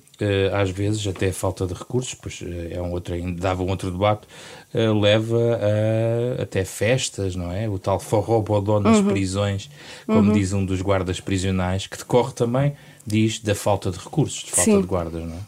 às 0.54 0.70
vezes, 0.70 1.06
até 1.08 1.30
a 1.30 1.34
falta 1.34 1.66
de 1.66 1.74
recursos, 1.74 2.14
pois 2.14 2.44
é 2.72 2.82
um 2.82 2.92
outro, 2.92 3.16
dava 3.34 3.64
um 3.64 3.70
outro 3.70 3.92
debate, 3.92 4.28
uh, 4.74 5.00
leva 5.00 5.38
a, 5.38 6.44
até 6.44 6.64
festas, 6.66 7.36
não 7.36 7.52
é? 7.52 7.70
O 7.70 7.80
tal 7.80 8.00
forró-bodó 8.00 8.80
nas 8.80 8.98
uhum. 8.98 9.08
prisões, 9.08 9.70
como 10.06 10.30
uhum. 10.30 10.34
diz 10.34 10.54
um 10.54 10.66
dos 10.66 10.82
guardas 10.82 11.20
prisionais, 11.20 11.88
que 11.88 11.98
decorre 11.98 12.34
também, 12.34 12.74
diz, 13.06 13.40
da 13.40 13.56
falta 13.56 13.90
de 13.92 13.98
recursos, 13.98 14.44
de 14.44 14.52
falta 14.52 14.72
Sim. 14.72 14.82
de 14.82 14.88
guardas, 14.88 15.24
não 15.24 15.36
é? 15.36 15.40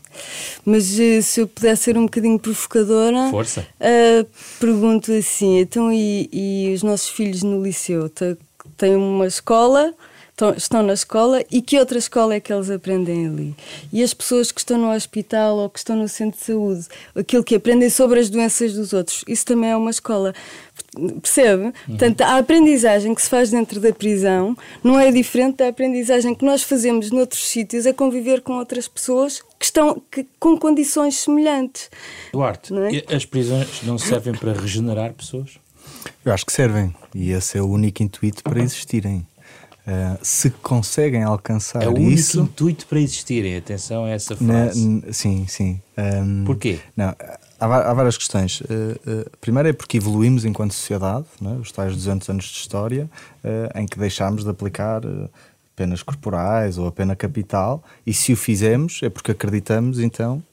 Mas 0.66 1.00
eh, 1.00 1.22
se 1.22 1.42
eu 1.42 1.48
pudesse 1.48 1.84
ser 1.84 1.98
um 1.98 2.04
bocadinho 2.04 2.40
provocadora, 2.40 3.30
Força. 3.30 3.66
Uh, 3.80 4.28
pergunto 4.60 5.12
assim: 5.12 5.60
então, 5.60 5.92
e, 5.92 6.30
e 6.32 6.74
os 6.74 6.84
nossos 6.84 7.10
filhos 7.10 7.44
no 7.44 7.64
liceu? 7.64 8.10
Têm 8.78 8.96
uma 8.96 9.28
escola 9.28 9.94
estão 10.58 10.82
na 10.82 10.94
escola 10.94 11.44
e 11.52 11.62
que 11.62 11.78
outra 11.78 11.98
escola 11.98 12.36
é 12.36 12.40
que 12.40 12.52
eles 12.52 12.70
aprendem 12.70 13.28
ali. 13.28 13.56
E 13.94 14.02
as 14.02 14.14
pessoas 14.14 14.52
que 14.52 14.60
estão 14.60 14.78
no 14.78 14.92
hospital 14.92 15.58
ou 15.58 15.70
que 15.70 15.80
estão 15.80 15.96
no 15.96 16.08
centro 16.08 16.40
de 16.40 16.46
saúde, 16.46 16.88
aquilo 17.16 17.44
que 17.44 17.56
aprendem 17.56 17.90
sobre 17.90 18.20
as 18.20 18.30
doenças 18.30 18.74
dos 18.74 18.94
outros, 18.94 19.24
isso 19.28 19.46
também 19.46 19.70
é 19.70 19.76
uma 19.76 19.92
escola. 19.92 20.34
Percebe? 21.22 21.66
Uhum. 21.66 21.74
Portanto, 21.88 22.22
a 22.22 22.38
aprendizagem 22.38 23.16
que 23.16 23.22
se 23.22 23.30
faz 23.30 23.50
dentro 23.50 23.80
da 23.80 23.94
prisão 23.94 24.58
não 24.84 25.00
é 25.00 25.12
diferente 25.12 25.58
da 25.58 25.70
aprendizagem 25.70 26.36
que 26.36 26.44
nós 26.44 26.64
fazemos 26.64 27.12
noutros 27.12 27.48
sítios 27.48 27.86
a 27.86 27.94
conviver 27.94 28.42
com 28.42 28.54
outras 28.54 28.88
pessoas 28.88 29.42
que 29.58 29.66
estão 29.66 30.02
que, 30.12 30.26
com 30.40 30.58
condições 30.58 31.18
semelhantes. 31.18 31.90
Duarte, 32.34 32.74
é? 32.74 33.16
as 33.16 33.26
prisões 33.26 33.82
não 33.84 33.98
servem 33.98 34.34
para 34.34 34.54
regenerar 34.54 35.14
pessoas? 35.14 35.60
Eu 36.26 36.34
acho 36.34 36.46
que 36.46 36.54
servem. 36.54 36.94
E 37.14 37.32
esse 37.32 37.58
é 37.58 37.62
o 37.62 37.68
único 37.68 38.04
intuito 38.04 38.44
para 38.44 38.62
existirem. 38.62 39.26
Uh, 39.82 40.18
se 40.22 40.52
conseguem 40.52 41.24
alcançar 41.24 41.82
isso. 41.82 41.90
É 41.90 41.92
o 41.92 41.96
único 41.96 42.38
intuito 42.40 42.86
para 42.86 43.00
existirem, 43.00 43.58
atenção 43.58 44.06
a 44.06 44.10
essa 44.10 44.36
frase. 44.36 44.88
Na, 44.88 45.12
sim, 45.12 45.48
sim. 45.48 45.82
Um, 45.98 46.46
Porquê? 46.46 46.80
Não, 46.96 47.16
há, 47.60 47.94
várias 47.94 48.16
questões. 48.16 48.62
Uh, 48.62 48.66
uh, 48.66 49.38
primeiro 49.42 49.70
é 49.70 49.74
porque 49.74 49.98
evoluímos 49.98 50.46
enquanto 50.46 50.74
sociedade, 50.74 51.26
né? 51.42 51.58
os 51.60 51.72
tais 51.72 51.96
200 51.96 52.30
anos 52.30 52.46
de 52.46 52.58
história, 52.58 53.10
em 53.76 53.88
que 53.88 53.98
deixámos 53.98 54.44
de 54.44 54.50
aplicar 54.52 55.02
penas 55.76 56.04
corporais 56.04 56.78
ou 56.78 56.86
a 56.86 56.92
pena 56.92 57.16
capital, 57.16 57.84
e 58.06 58.14
se 58.14 58.34
o 58.34 58.38
fizemos 58.38 59.00
é 59.02 59.10
porque 59.10 59.32
acreditamos 59.32 60.00
então 60.00 60.44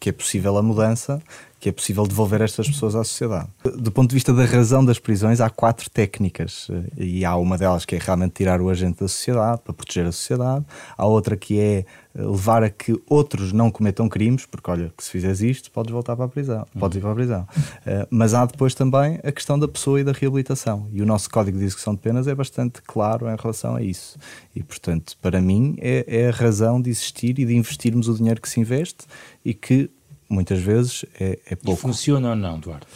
que 0.00 0.08
é 0.08 0.12
possível 0.12 0.56
a 0.56 0.62
mudança 0.62 1.22
que 1.62 1.68
é 1.68 1.72
possível 1.72 2.04
devolver 2.08 2.42
estas 2.42 2.66
pessoas 2.66 2.96
à 2.96 3.04
sociedade. 3.04 3.48
Do 3.62 3.92
ponto 3.92 4.10
de 4.10 4.16
vista 4.16 4.34
da 4.34 4.44
razão 4.44 4.84
das 4.84 4.98
prisões, 4.98 5.40
há 5.40 5.48
quatro 5.48 5.88
técnicas 5.88 6.66
eh, 6.68 7.04
e 7.04 7.24
há 7.24 7.36
uma 7.36 7.56
delas 7.56 7.84
que 7.84 7.94
é 7.94 8.00
realmente 8.00 8.32
tirar 8.32 8.60
o 8.60 8.68
agente 8.68 8.98
da 8.98 9.06
sociedade 9.06 9.62
para 9.62 9.72
proteger 9.72 10.04
a 10.04 10.10
sociedade, 10.10 10.64
há 10.98 11.06
outra 11.06 11.36
que 11.36 11.60
é 11.60 11.78
eh, 11.78 11.84
levar 12.14 12.64
a 12.64 12.68
que 12.68 13.00
outros 13.08 13.52
não 13.52 13.70
cometam 13.70 14.08
crimes, 14.08 14.44
porque 14.44 14.68
olha, 14.68 14.92
que 14.96 15.04
se 15.04 15.10
fizeres 15.10 15.40
isto, 15.40 15.70
podes 15.70 15.92
voltar 15.92 16.16
para 16.16 16.24
a 16.24 16.28
prisão, 16.28 16.66
podes 16.76 16.98
ir 16.98 17.00
para 17.00 17.12
a 17.12 17.14
prisão. 17.14 17.42
Uh, 17.42 18.08
mas 18.10 18.34
há 18.34 18.44
depois 18.44 18.74
também 18.74 19.20
a 19.22 19.30
questão 19.30 19.56
da 19.56 19.68
pessoa 19.68 20.00
e 20.00 20.04
da 20.04 20.10
reabilitação. 20.10 20.88
E 20.92 21.00
o 21.00 21.06
nosso 21.06 21.30
Código 21.30 21.58
de 21.58 21.64
Execução 21.64 21.94
de 21.94 22.00
Penas 22.00 22.26
é 22.26 22.34
bastante 22.34 22.82
claro 22.82 23.28
em 23.30 23.36
relação 23.40 23.76
a 23.76 23.82
isso. 23.82 24.18
E, 24.52 24.64
portanto, 24.64 25.16
para 25.22 25.40
mim, 25.40 25.76
é, 25.78 26.04
é 26.08 26.28
a 26.28 26.32
razão 26.32 26.82
de 26.82 26.90
existir 26.90 27.38
e 27.38 27.44
de 27.44 27.54
investirmos 27.54 28.08
o 28.08 28.14
dinheiro 28.16 28.40
que 28.40 28.48
se 28.48 28.58
investe 28.58 29.06
e 29.44 29.54
que 29.54 29.88
muitas 30.32 30.60
vezes 30.60 31.04
é, 31.20 31.38
é 31.46 31.56
pouco. 31.56 31.80
E 31.80 31.82
funciona 31.82 32.30
ou 32.30 32.36
não, 32.36 32.58
Duarte? 32.58 32.86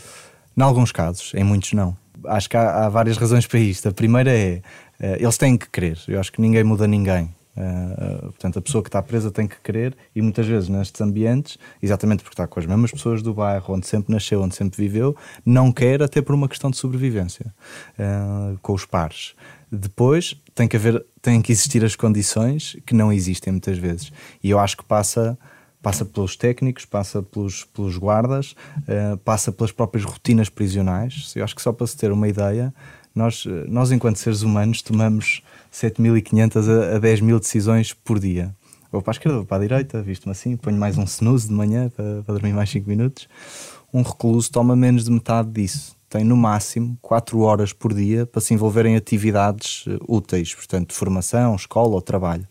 Em 0.57 0.62
alguns 0.62 0.90
casos, 0.90 1.33
em 1.35 1.45
muitos 1.45 1.73
não. 1.73 1.97
Acho 2.25 2.49
que 2.49 2.57
há, 2.57 2.87
há 2.87 2.88
várias 2.88 3.19
razões 3.19 3.47
para 3.47 3.59
isto. 3.59 3.88
A 3.88 3.93
primeira 3.93 4.31
é, 4.31 4.62
uh, 5.00 5.16
eles 5.21 5.37
têm 5.37 5.57
que 5.57 5.69
querer. 5.69 5.99
Eu 6.09 6.19
acho 6.19 6.33
que 6.33 6.40
ninguém 6.40 6.64
muda 6.64 6.87
ninguém. 6.87 7.35
Uh, 7.57 8.26
portanto, 8.33 8.59
a 8.59 8.62
pessoa 8.62 8.83
que 8.83 8.88
está 8.88 9.02
presa 9.02 9.31
tem 9.31 9.47
que 9.47 9.57
querer, 9.62 9.97
e 10.14 10.21
muitas 10.21 10.47
vezes 10.47 10.69
nestes 10.69 11.00
ambientes, 11.00 11.57
exatamente 11.83 12.23
porque 12.23 12.35
está 12.35 12.47
com 12.47 12.61
as 12.61 12.66
mesmas 12.66 12.90
pessoas 12.90 13.23
do 13.23 13.33
bairro, 13.33 13.75
onde 13.75 13.87
sempre 13.87 14.12
nasceu, 14.12 14.43
onde 14.43 14.55
sempre 14.55 14.76
viveu, 14.76 15.16
não 15.45 15.73
quer, 15.73 16.02
até 16.02 16.21
por 16.21 16.35
uma 16.35 16.49
questão 16.49 16.71
de 16.71 16.76
sobrevivência, 16.76 17.55
uh, 17.99 18.59
com 18.61 18.75
os 18.75 18.85
pares. 18.85 19.35
Depois 19.73 20.37
tem 20.55 20.69
que 20.69 20.76
haver, 20.76 21.05
têm 21.23 21.40
que 21.40 21.50
existir 21.50 21.83
as 21.83 21.97
condições 21.97 22.76
que 22.85 22.95
não 22.95 23.11
existem 23.11 23.52
muitas 23.52 23.78
vezes, 23.78 24.12
e 24.43 24.50
eu 24.50 24.59
acho 24.59 24.76
que 24.76 24.85
passa 24.85 25.38
passa 25.87 26.05
pelos 26.05 26.35
técnicos, 26.35 26.85
passa 26.85 27.23
pelos, 27.23 27.62
pelos 27.62 27.97
guardas, 27.97 28.57
uh, 28.78 29.16
passa 29.19 29.52
pelas 29.52 29.71
próprias 29.71 30.05
rotinas 30.05 30.49
prisionais. 30.49 31.33
Eu 31.37 31.45
acho 31.45 31.55
que 31.55 31.62
só 31.62 31.73
para 31.73 31.87
se 31.87 31.97
ter 31.97 32.11
uma 32.11 32.26
ideia, 32.26 32.75
nós, 33.14 33.45
eh, 33.47 33.66
nós 33.69 33.93
enquanto 33.93 34.16
seres 34.16 34.43
humanos, 34.43 34.83
tomamos 34.83 35.45
7.500 35.73 36.57
a, 36.57 36.97
a 36.97 37.00
10.000 37.00 37.38
decisões 37.38 37.93
por 37.93 38.19
dia. 38.19 38.52
Vou 38.90 39.00
para 39.00 39.12
a 39.12 39.14
esquerda, 39.14 39.37
vou 39.38 39.47
para 39.47 39.59
a 39.59 39.61
direita, 39.61 40.02
visto-me 40.02 40.33
assim, 40.33 40.57
ponho 40.57 40.76
mais 40.76 40.99
um 40.99 41.05
snooze 41.05 41.47
de 41.47 41.55
manhã 41.55 41.88
para, 41.88 42.21
para 42.25 42.35
dormir 42.35 42.52
mais 42.52 42.69
5 42.69 42.88
minutos. 42.88 43.28
Um 43.95 44.02
recluso 44.02 44.50
toma 44.50 44.75
menos 44.75 45.05
de 45.05 45.12
metade 45.12 45.50
disso 45.50 45.95
tem 46.09 46.25
no 46.25 46.37
máximo 46.37 46.97
4 47.02 47.40
horas 47.40 47.73
por 47.73 47.93
dia 47.93 48.26
para 48.26 48.40
se 48.40 48.55
envolver 48.55 48.87
em 48.87 48.97
atividades 48.97 49.85
eh, 49.87 49.99
úteis, 50.09 50.55
portanto, 50.55 50.95
formação, 50.95 51.55
escola 51.55 51.95
ou 51.95 52.00
trabalho. 52.00 52.47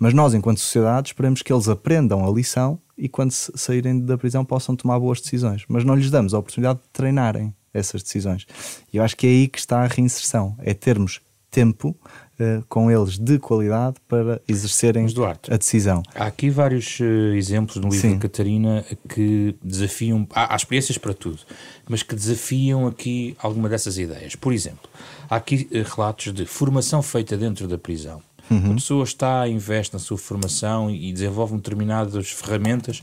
Mas 0.00 0.14
nós, 0.14 0.32
enquanto 0.32 0.60
sociedade, 0.60 1.08
esperamos 1.08 1.42
que 1.42 1.52
eles 1.52 1.68
aprendam 1.68 2.26
a 2.26 2.32
lição 2.32 2.80
e, 2.96 3.06
quando 3.06 3.32
saírem 3.32 4.00
da 4.00 4.16
prisão, 4.16 4.42
possam 4.46 4.74
tomar 4.74 4.98
boas 4.98 5.20
decisões. 5.20 5.64
Mas 5.68 5.84
não 5.84 5.94
lhes 5.94 6.10
damos 6.10 6.32
a 6.32 6.38
oportunidade 6.38 6.78
de 6.78 6.88
treinarem 6.90 7.54
essas 7.72 8.02
decisões. 8.02 8.46
E 8.90 8.96
eu 8.96 9.04
acho 9.04 9.14
que 9.14 9.26
é 9.26 9.30
aí 9.30 9.46
que 9.46 9.58
está 9.58 9.82
a 9.82 9.86
reinserção: 9.86 10.56
é 10.60 10.72
termos 10.72 11.20
tempo 11.50 11.90
uh, 11.90 12.64
com 12.66 12.90
eles 12.90 13.18
de 13.18 13.38
qualidade 13.38 13.96
para 14.08 14.40
exercerem 14.48 15.06
Duarte, 15.06 15.52
a 15.52 15.56
decisão. 15.56 16.02
Há 16.14 16.26
aqui 16.26 16.48
vários 16.48 16.98
uh, 17.00 17.34
exemplos 17.34 17.76
no 17.76 17.90
livro 17.90 18.00
Sim. 18.00 18.14
de 18.14 18.20
Catarina 18.20 18.84
que 19.06 19.54
desafiam. 19.62 20.26
Há, 20.32 20.54
há, 20.54 20.56
experiências 20.56 20.96
para 20.96 21.12
tudo, 21.12 21.40
mas 21.88 22.02
que 22.02 22.14
desafiam 22.14 22.86
aqui 22.86 23.36
alguma 23.38 23.68
dessas 23.68 23.98
ideias. 23.98 24.34
Por 24.34 24.52
exemplo, 24.52 24.88
há 25.28 25.36
aqui 25.36 25.68
uh, 25.72 25.94
relatos 25.94 26.32
de 26.32 26.46
formação 26.46 27.02
feita 27.02 27.36
dentro 27.36 27.68
da 27.68 27.76
prisão 27.76 28.22
Uhum. 28.50 28.72
A 28.72 28.74
pessoa 28.74 29.04
está, 29.04 29.48
investe 29.48 29.94
na 29.94 30.00
sua 30.00 30.18
formação 30.18 30.90
e 30.90 31.12
desenvolve 31.12 31.54
determinadas 31.56 32.30
ferramentas 32.30 33.02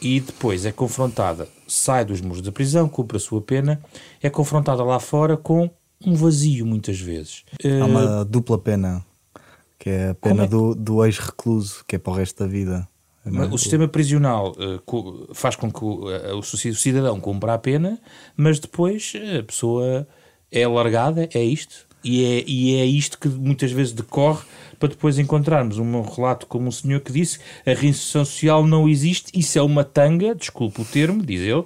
e 0.00 0.20
depois 0.20 0.64
é 0.64 0.72
confrontada, 0.72 1.48
sai 1.66 2.04
dos 2.04 2.20
muros 2.20 2.42
da 2.42 2.52
prisão, 2.52 2.88
cumpre 2.88 3.16
a 3.16 3.20
sua 3.20 3.40
pena, 3.40 3.82
é 4.22 4.30
confrontada 4.30 4.84
lá 4.84 5.00
fora 5.00 5.36
com 5.36 5.70
um 6.04 6.14
vazio 6.14 6.66
muitas 6.66 7.00
vezes. 7.00 7.44
Há 7.64 7.84
uma 7.84 8.20
uh, 8.20 8.24
dupla 8.24 8.58
pena, 8.58 9.04
que 9.78 9.90
é 9.90 10.10
a 10.10 10.14
pena 10.14 10.44
é? 10.44 10.46
do, 10.46 10.74
do 10.74 11.04
ex-recluso, 11.04 11.84
que 11.86 11.96
é 11.96 11.98
para 11.98 12.12
o 12.12 12.16
resto 12.16 12.44
da 12.44 12.48
vida. 12.48 12.86
O 13.50 13.56
sistema 13.56 13.88
prisional 13.88 14.52
uh, 14.52 15.34
faz 15.34 15.56
com 15.56 15.72
que 15.72 15.82
o, 15.82 16.10
uh, 16.10 16.38
o 16.38 16.42
cidadão 16.42 17.18
cumpra 17.18 17.54
a 17.54 17.58
pena, 17.58 17.98
mas 18.36 18.58
depois 18.60 19.14
a 19.38 19.42
pessoa 19.42 20.06
é 20.52 20.68
largada, 20.68 21.28
é 21.32 21.42
isto, 21.42 21.83
e 22.04 22.24
é, 22.24 22.44
e 22.46 22.76
é 22.76 22.84
isto 22.84 23.18
que 23.18 23.28
muitas 23.28 23.72
vezes 23.72 23.92
decorre 23.92 24.44
para 24.78 24.88
depois 24.88 25.18
encontrarmos 25.18 25.78
um 25.78 26.02
relato 26.02 26.46
como 26.46 26.68
um 26.68 26.70
senhor 26.70 27.00
que 27.00 27.12
disse 27.12 27.38
a 27.66 27.70
reinserção 27.70 28.24
social 28.24 28.66
não 28.66 28.88
existe, 28.88 29.32
isso 29.38 29.58
é 29.58 29.62
uma 29.62 29.82
tanga, 29.82 30.34
desculpe 30.34 30.82
o 30.82 30.84
termo, 30.84 31.24
diz 31.24 31.40
ele. 31.40 31.64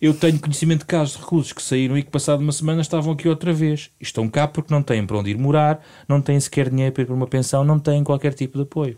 Eu 0.00 0.14
tenho 0.14 0.38
conhecimento 0.38 0.80
de 0.80 0.86
casos 0.86 1.16
de 1.16 1.22
reclusos 1.22 1.52
que 1.52 1.62
saíram 1.62 1.98
e 1.98 2.02
que 2.02 2.10
passado 2.10 2.40
uma 2.40 2.52
semana 2.52 2.80
estavam 2.80 3.12
aqui 3.12 3.28
outra 3.28 3.52
vez. 3.52 3.90
Estão 4.00 4.28
cá 4.28 4.46
porque 4.46 4.72
não 4.72 4.82
têm 4.82 5.04
para 5.04 5.18
onde 5.18 5.30
ir 5.30 5.38
morar, 5.38 5.84
não 6.06 6.20
têm 6.20 6.38
sequer 6.38 6.70
dinheiro 6.70 6.92
para 6.92 7.02
ir 7.02 7.06
para 7.06 7.14
uma 7.14 7.26
pensão, 7.26 7.64
não 7.64 7.80
têm 7.80 8.04
qualquer 8.04 8.34
tipo 8.34 8.58
de 8.58 8.62
apoio. 8.62 8.96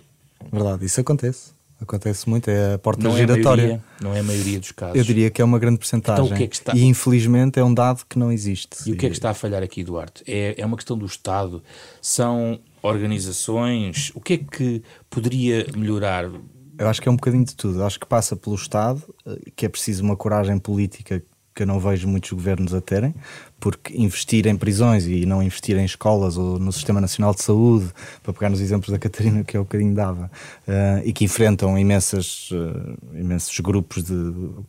Verdade, 0.52 0.84
isso 0.84 1.00
acontece. 1.00 1.59
Acontece 1.80 2.28
muito, 2.28 2.48
é 2.48 2.74
a 2.74 2.78
porta 2.78 3.02
não 3.02 3.16
giratória. 3.16 3.62
É 3.62 3.66
maioria, 3.66 3.84
não 4.02 4.14
é 4.14 4.20
a 4.20 4.22
maioria 4.22 4.60
dos 4.60 4.70
casos. 4.72 4.96
Eu 4.96 5.04
diria 5.04 5.30
que 5.30 5.40
é 5.40 5.44
uma 5.44 5.58
grande 5.58 5.78
porcentagem. 5.78 6.24
Então, 6.24 6.34
o 6.34 6.38
que 6.38 6.44
é 6.44 6.46
que 6.46 6.54
está... 6.54 6.74
E 6.74 6.84
infelizmente 6.84 7.58
é 7.58 7.64
um 7.64 7.72
dado 7.72 8.04
que 8.06 8.18
não 8.18 8.30
existe. 8.30 8.88
E 8.88 8.92
o 8.92 8.96
que 8.96 9.06
é 9.06 9.08
que 9.08 9.14
está 9.14 9.30
a 9.30 9.34
falhar 9.34 9.62
aqui, 9.62 9.82
Duarte? 9.82 10.22
É, 10.26 10.54
é 10.58 10.66
uma 10.66 10.76
questão 10.76 10.96
do 10.96 11.06
Estado. 11.06 11.62
São 12.02 12.60
organizações? 12.82 14.12
O 14.14 14.20
que 14.20 14.34
é 14.34 14.38
que 14.38 14.82
poderia 15.08 15.66
melhorar? 15.74 16.30
Eu 16.78 16.88
acho 16.88 17.00
que 17.00 17.08
é 17.08 17.12
um 17.12 17.16
bocadinho 17.16 17.44
de 17.44 17.54
tudo. 17.54 17.80
Eu 17.80 17.86
acho 17.86 17.98
que 17.98 18.06
passa 18.06 18.36
pelo 18.36 18.56
Estado, 18.56 19.02
eh, 19.26 19.38
que 19.54 19.66
é 19.66 19.68
preciso 19.68 20.02
uma 20.02 20.16
coragem 20.16 20.58
política 20.58 21.22
que 21.60 21.64
eu 21.64 21.66
não 21.66 21.78
vejo 21.78 22.08
muitos 22.08 22.32
governos 22.32 22.72
a 22.72 22.80
terem, 22.80 23.14
porque 23.60 23.94
investir 23.94 24.46
em 24.46 24.56
prisões 24.56 25.06
e 25.06 25.26
não 25.26 25.42
investir 25.42 25.76
em 25.76 25.84
escolas 25.84 26.38
ou 26.38 26.58
no 26.58 26.72
Sistema 26.72 27.02
Nacional 27.02 27.34
de 27.34 27.42
Saúde, 27.42 27.90
para 28.22 28.32
pegar 28.32 28.48
nos 28.48 28.62
exemplos 28.62 28.88
da 28.88 28.98
Catarina 28.98 29.44
que 29.44 29.58
é 29.58 29.60
o 29.60 29.64
bocadinho 29.64 29.94
dava, 29.94 30.30
uh, 30.66 31.02
e 31.04 31.12
que 31.12 31.22
enfrentam 31.22 31.78
imensas, 31.78 32.50
uh, 32.50 32.96
imensos 33.14 33.60
grupos 33.60 34.04
de, 34.04 34.14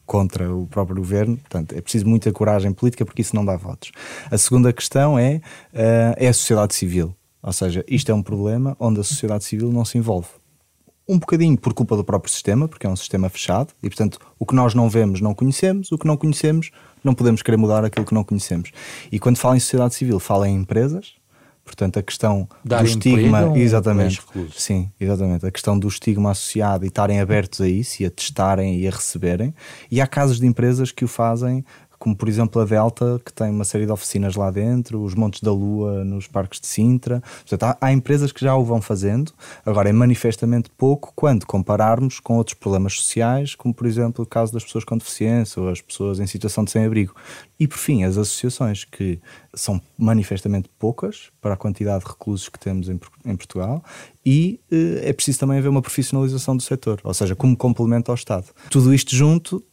contra 0.06 0.54
o 0.54 0.68
próprio 0.68 0.98
governo, 0.98 1.38
portanto 1.38 1.74
é 1.74 1.80
preciso 1.80 2.06
muita 2.06 2.30
coragem 2.34 2.74
política 2.74 3.06
porque 3.06 3.22
isso 3.22 3.38
não 3.38 3.46
dá 3.46 3.56
votos. 3.56 3.94
A 4.30 4.38
segunda 4.38 4.74
questão 4.74 5.18
é, 5.18 5.38
uh, 5.74 6.14
é 6.18 6.28
a 6.28 6.34
sociedade 6.34 6.76
civil, 6.76 7.16
ou 7.42 7.54
seja, 7.54 7.86
isto 7.88 8.12
é 8.12 8.14
um 8.14 8.22
problema 8.22 8.76
onde 8.78 9.00
a 9.00 9.04
sociedade 9.04 9.46
civil 9.46 9.72
não 9.72 9.86
se 9.86 9.98
envolve 9.98 10.41
um 11.08 11.18
bocadinho 11.18 11.58
por 11.58 11.74
culpa 11.74 11.96
do 11.96 12.04
próprio 12.04 12.32
sistema, 12.32 12.68
porque 12.68 12.86
é 12.86 12.90
um 12.90 12.96
sistema 12.96 13.30
fechado, 13.30 13.74
e 13.82 13.90
portanto 13.90 14.20
o 14.40 14.46
que 14.46 14.56
nós 14.56 14.74
não 14.74 14.90
vemos 14.90 15.22
não 15.22 15.34
conhecemos, 15.34 15.92
o 15.92 15.98
que 15.98 16.08
não 16.08 16.16
conhecemos 16.16 16.72
não 17.04 17.14
podemos 17.14 17.42
querer 17.42 17.58
mudar 17.58 17.84
aquilo 17.84 18.06
que 18.06 18.14
não 18.14 18.24
conhecemos. 18.24 18.72
E 19.12 19.20
quando 19.20 19.38
fala 19.38 19.58
em 19.58 19.60
sociedade 19.60 19.96
civil, 19.96 20.20
fala 20.20 20.48
em 20.48 20.56
empresas, 20.56 21.14
portanto 21.66 21.98
a 21.98 22.04
questão 22.04 22.48
Dar 22.64 22.84
do 22.84 22.88
estigma, 22.88 23.58
exatamente, 23.58 24.22
é 24.36 24.46
sim, 24.56 24.92
exatamente, 25.00 25.46
a 25.46 25.52
questão 25.52 25.78
do 25.78 25.88
estigma 25.88 26.32
associado 26.32 26.86
e 26.86 26.88
estarem 26.88 27.20
abertos 27.20 27.62
a 27.62 27.68
isso 27.68 28.04
e 28.04 28.06
a 28.06 28.12
testarem 28.12 28.80
e 28.80 28.88
a 28.88 28.92
receberem, 28.92 29.54
e 29.90 30.00
há 30.00 30.08
casos 30.08 30.40
de 30.40 30.46
empresas 30.46 30.92
que 30.92 31.04
o 31.04 31.08
fazem 31.08 31.66
como 32.02 32.16
por 32.16 32.28
exemplo 32.28 32.60
a 32.60 32.66
Delta, 32.66 33.22
que 33.24 33.32
tem 33.32 33.52
uma 33.52 33.64
série 33.64 33.86
de 33.86 33.92
oficinas 33.92 34.36
lá 34.36 34.50
dentro, 34.50 35.04
os 35.04 35.14
Montes 35.14 35.40
da 35.40 35.52
Lua 35.52 36.04
nos 36.04 36.26
parques 36.26 36.60
de 36.60 36.66
Sintra. 36.66 37.22
Portanto, 37.48 37.64
há, 37.64 37.78
há, 37.80 37.94
empresas 37.94 38.32
que 38.32 38.42
já 38.44 38.56
o 38.56 38.66
vão 38.66 38.82
fazendo, 38.82 39.32
agora 39.64 39.88
é 39.88 39.92
manifestamente 39.94 40.72
pouco 40.76 41.14
quando 41.16 41.46
compararmos 41.46 42.20
com 42.20 42.38
outros 42.38 42.56
problemas 42.56 42.96
sociais, 42.96 43.54
como 43.54 43.72
por 43.72 43.86
exemplo 43.86 44.24
o 44.24 44.28
caso 44.28 44.52
das 44.52 44.64
pessoas 44.64 44.84
com 44.84 44.98
deficiência 44.98 45.62
ou 45.62 45.70
as 45.70 45.80
pessoas 45.80 46.20
em 46.20 46.26
situação 46.26 46.64
de 46.64 46.72
sem-abrigo. 46.72 47.14
E 47.60 47.68
por 47.68 47.78
fim, 47.78 48.04
as 48.04 48.18
associações, 48.18 48.84
que 48.84 49.20
são 49.54 49.80
manifestamente 49.96 50.68
poucas 50.80 51.30
para 51.40 51.54
a 51.54 51.58
quantidade 51.58 52.04
de 52.04 52.10
reclusos 52.10 52.50
que 52.50 52.58
temos 52.58 52.90
em, 52.90 53.00
em 53.24 53.36
Portugal, 53.36 53.84
e 54.26 54.60
eh, 54.72 55.10
é 55.10 55.14
preciso 55.14 55.40
também 55.40 55.60
haver 55.60 55.70
uma 55.70 55.84
profissionalização 55.84 56.58
do 56.58 56.64
setor, 56.64 57.00
ou 57.04 57.14
seja, 57.14 57.36
como 57.36 57.56
complemento 57.56 58.10
ao 58.10 58.16
Estado. 58.16 58.48
Tudo 58.72 58.92
isto 58.92 59.16
junto 59.16 59.64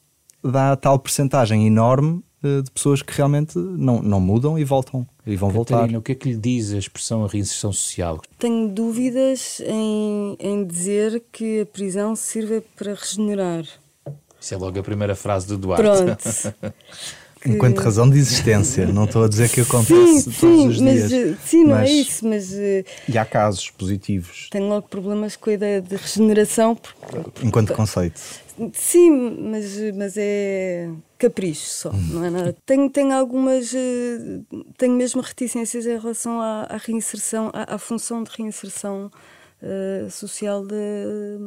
dá 0.42 0.76
tal 0.76 0.98
percentagem 0.98 1.66
enorme 1.66 2.22
eh, 2.42 2.62
de 2.62 2.70
pessoas 2.70 3.02
que 3.02 3.12
realmente 3.12 3.58
não, 3.58 4.00
não 4.00 4.20
mudam 4.20 4.58
e 4.58 4.64
voltam 4.64 5.06
e 5.26 5.34
vão 5.36 5.50
Catarina, 5.50 5.80
voltar. 5.80 5.98
o 5.98 6.02
que 6.02 6.12
é 6.12 6.14
que 6.14 6.28
lhe 6.28 6.36
diz 6.36 6.72
a 6.72 6.78
expressão 6.78 7.24
a 7.24 7.28
reinserção 7.28 7.72
social? 7.72 8.20
Tenho 8.38 8.68
dúvidas 8.68 9.60
em, 9.66 10.36
em 10.38 10.64
dizer 10.64 11.22
que 11.32 11.62
a 11.62 11.66
prisão 11.66 12.14
sirva 12.14 12.62
para 12.76 12.94
regenerar. 12.94 13.64
Isso 14.40 14.54
é 14.54 14.56
logo 14.56 14.78
a 14.78 14.82
primeira 14.82 15.16
frase 15.16 15.48
do 15.48 15.58
Duarte. 15.58 15.82
Pronto. 15.82 16.74
Que... 17.40 17.50
Enquanto 17.50 17.78
razão 17.78 18.08
de 18.08 18.18
existência, 18.18 18.86
não 18.86 19.04
estou 19.04 19.24
a 19.24 19.28
dizer 19.28 19.48
que 19.48 19.60
acontece 19.60 20.22
sim, 20.22 20.40
todos 20.40 20.60
sim, 20.60 20.68
os 20.68 20.80
mas, 20.80 21.08
dias. 21.08 21.12
Eh, 21.12 21.36
sim, 21.44 21.64
não 21.64 21.76
é 21.76 21.80
mas, 21.80 21.90
é 21.90 21.92
isso, 21.92 22.28
mas. 22.28 22.52
Eh, 22.52 22.84
e 23.08 23.18
há 23.18 23.24
casos 23.24 23.70
positivos. 23.70 24.48
Tenho 24.50 24.68
logo 24.68 24.88
problemas 24.88 25.36
com 25.36 25.50
a 25.50 25.52
ideia 25.52 25.80
de 25.80 25.94
regeneração. 25.94 26.74
Porque, 26.74 27.46
Enquanto 27.46 27.72
conceito. 27.72 28.20
Sim, 28.72 29.10
mas, 29.50 29.76
mas 29.94 30.14
é 30.16 30.90
capricho 31.16 31.68
só, 31.68 31.92
não 31.92 32.24
é 32.24 32.30
nada. 32.30 32.56
Tenho, 32.66 32.90
tenho 32.90 33.12
algumas. 33.12 33.72
Eh, 33.74 34.40
tenho 34.76 34.94
mesmo 34.94 35.20
reticências 35.20 35.86
em 35.86 35.98
relação 35.98 36.40
à, 36.40 36.66
à 36.68 36.76
reinserção, 36.76 37.50
à, 37.52 37.74
à, 37.74 37.78
função 37.78 38.22
de 38.22 38.30
reinserção 38.30 39.10
uh, 39.62 40.10
social 40.10 40.66
de, 40.66 41.38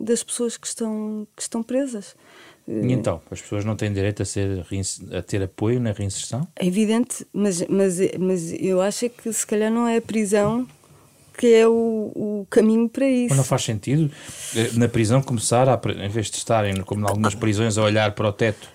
das 0.00 0.22
pessoas 0.22 0.56
que 0.56 0.66
estão, 0.66 1.26
que 1.34 1.42
estão 1.42 1.62
presas. 1.62 2.14
E 2.66 2.92
então, 2.92 3.20
as 3.30 3.42
pessoas 3.42 3.64
não 3.64 3.76
têm 3.76 3.92
direito 3.92 4.22
a, 4.22 4.24
ser, 4.24 4.64
a 5.12 5.22
ter 5.22 5.42
apoio 5.42 5.78
na 5.78 5.92
reinserção? 5.92 6.48
É 6.56 6.66
evidente, 6.66 7.26
mas, 7.32 7.62
mas, 7.68 7.98
mas 8.18 8.52
eu 8.58 8.80
acho 8.80 9.10
que 9.10 9.32
se 9.32 9.46
calhar 9.46 9.70
não 9.70 9.86
é 9.86 9.98
a 9.98 10.02
prisão 10.02 10.66
que 11.36 11.52
é 11.52 11.66
o, 11.66 12.12
o 12.14 12.46
caminho 12.48 12.88
para 12.88 13.06
isso. 13.06 13.30
Mas 13.30 13.38
não 13.38 13.44
faz 13.44 13.64
sentido 13.64 14.10
eh, 14.56 14.70
na 14.74 14.88
prisão 14.88 15.20
começar, 15.20 15.68
a, 15.68 15.80
em 16.04 16.08
vez 16.08 16.30
de 16.30 16.36
estarem, 16.36 16.80
como 16.82 17.02
em 17.02 17.08
algumas 17.08 17.34
prisões, 17.34 17.76
a 17.76 17.82
olhar 17.82 18.12
para 18.12 18.28
o 18.28 18.32
teto? 18.32 18.68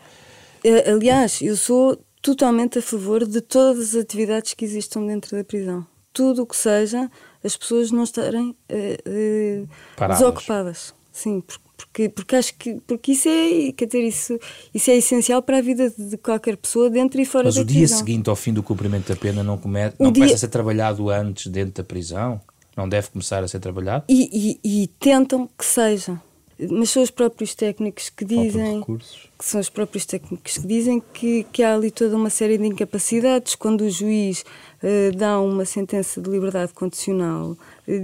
Eh, 0.63 0.91
aliás, 0.91 1.41
eu 1.41 1.55
sou 1.55 1.97
totalmente 2.21 2.79
a 2.79 2.81
favor 2.81 3.25
de 3.25 3.41
todas 3.41 3.95
as 3.95 4.01
atividades 4.01 4.53
que 4.53 4.65
existam 4.65 5.05
dentro 5.05 5.37
da 5.37 5.43
prisão. 5.43 5.87
Tudo 6.11 6.43
o 6.43 6.45
que 6.45 6.55
seja, 6.55 7.09
as 7.43 7.55
pessoas 7.55 7.91
não 7.91 8.03
estarem 8.03 8.49
uh, 8.49 9.63
uh, 9.63 10.07
desocupadas. 10.09 10.93
Sim, 11.11 11.41
porque 11.41 11.68
porque, 11.79 12.09
porque 12.09 12.35
acho 12.35 12.53
que 12.55 12.75
porque 12.85 13.13
isso 13.13 13.29
é, 13.29 13.71
quer 13.71 13.85
dizer, 13.85 14.03
isso, 14.03 14.39
isso 14.73 14.91
é 14.91 14.97
essencial 14.97 15.41
para 15.41 15.59
a 15.59 15.61
vida 15.61 15.89
de 15.97 16.17
qualquer 16.17 16.57
pessoa 16.57 16.89
dentro 16.89 17.21
e 17.21 17.25
fora 17.25 17.45
Mas 17.45 17.55
da 17.55 17.63
prisão. 17.63 17.81
Mas 17.81 17.91
o 17.91 17.95
dia 17.95 17.97
seguinte 17.97 18.29
ao 18.29 18.35
fim 18.35 18.51
do 18.51 18.61
cumprimento 18.61 19.07
da 19.07 19.15
pena 19.15 19.41
não, 19.41 19.57
come, 19.57 19.79
não 19.97 20.11
dia... 20.11 20.23
começa 20.23 20.35
a 20.35 20.37
ser 20.37 20.49
trabalhado 20.49 21.09
antes 21.09 21.47
dentro 21.47 21.75
da 21.75 21.83
prisão? 21.83 22.41
Não 22.75 22.87
deve 22.87 23.09
começar 23.09 23.43
a 23.43 23.47
ser 23.47 23.59
trabalhado? 23.59 24.03
E, 24.09 24.59
e, 24.63 24.83
e 24.83 24.87
tentam 24.99 25.49
que 25.57 25.65
seja. 25.65 26.21
Mas 26.69 26.89
são 26.89 27.01
os 27.01 27.09
próprios 27.09 27.55
técnicos 27.55 28.09
que 28.09 28.25
dizem 28.25 28.83
que 28.83 29.45
são 29.45 29.61
os 29.61 29.69
próprios 29.69 30.05
técnicos 30.05 30.57
que 30.57 30.67
dizem 30.67 31.01
que, 31.13 31.45
que 31.53 31.63
há 31.63 31.73
ali 31.73 31.89
toda 31.89 32.17
uma 32.17 32.29
série 32.29 32.57
de 32.57 32.65
incapacidades 32.65 33.55
quando 33.55 33.81
o 33.81 33.89
juiz 33.89 34.43
uh, 34.83 35.15
dá 35.15 35.39
uma 35.39 35.63
sentença 35.63 36.19
de 36.21 36.29
liberdade 36.29 36.73
condicional 36.73 37.55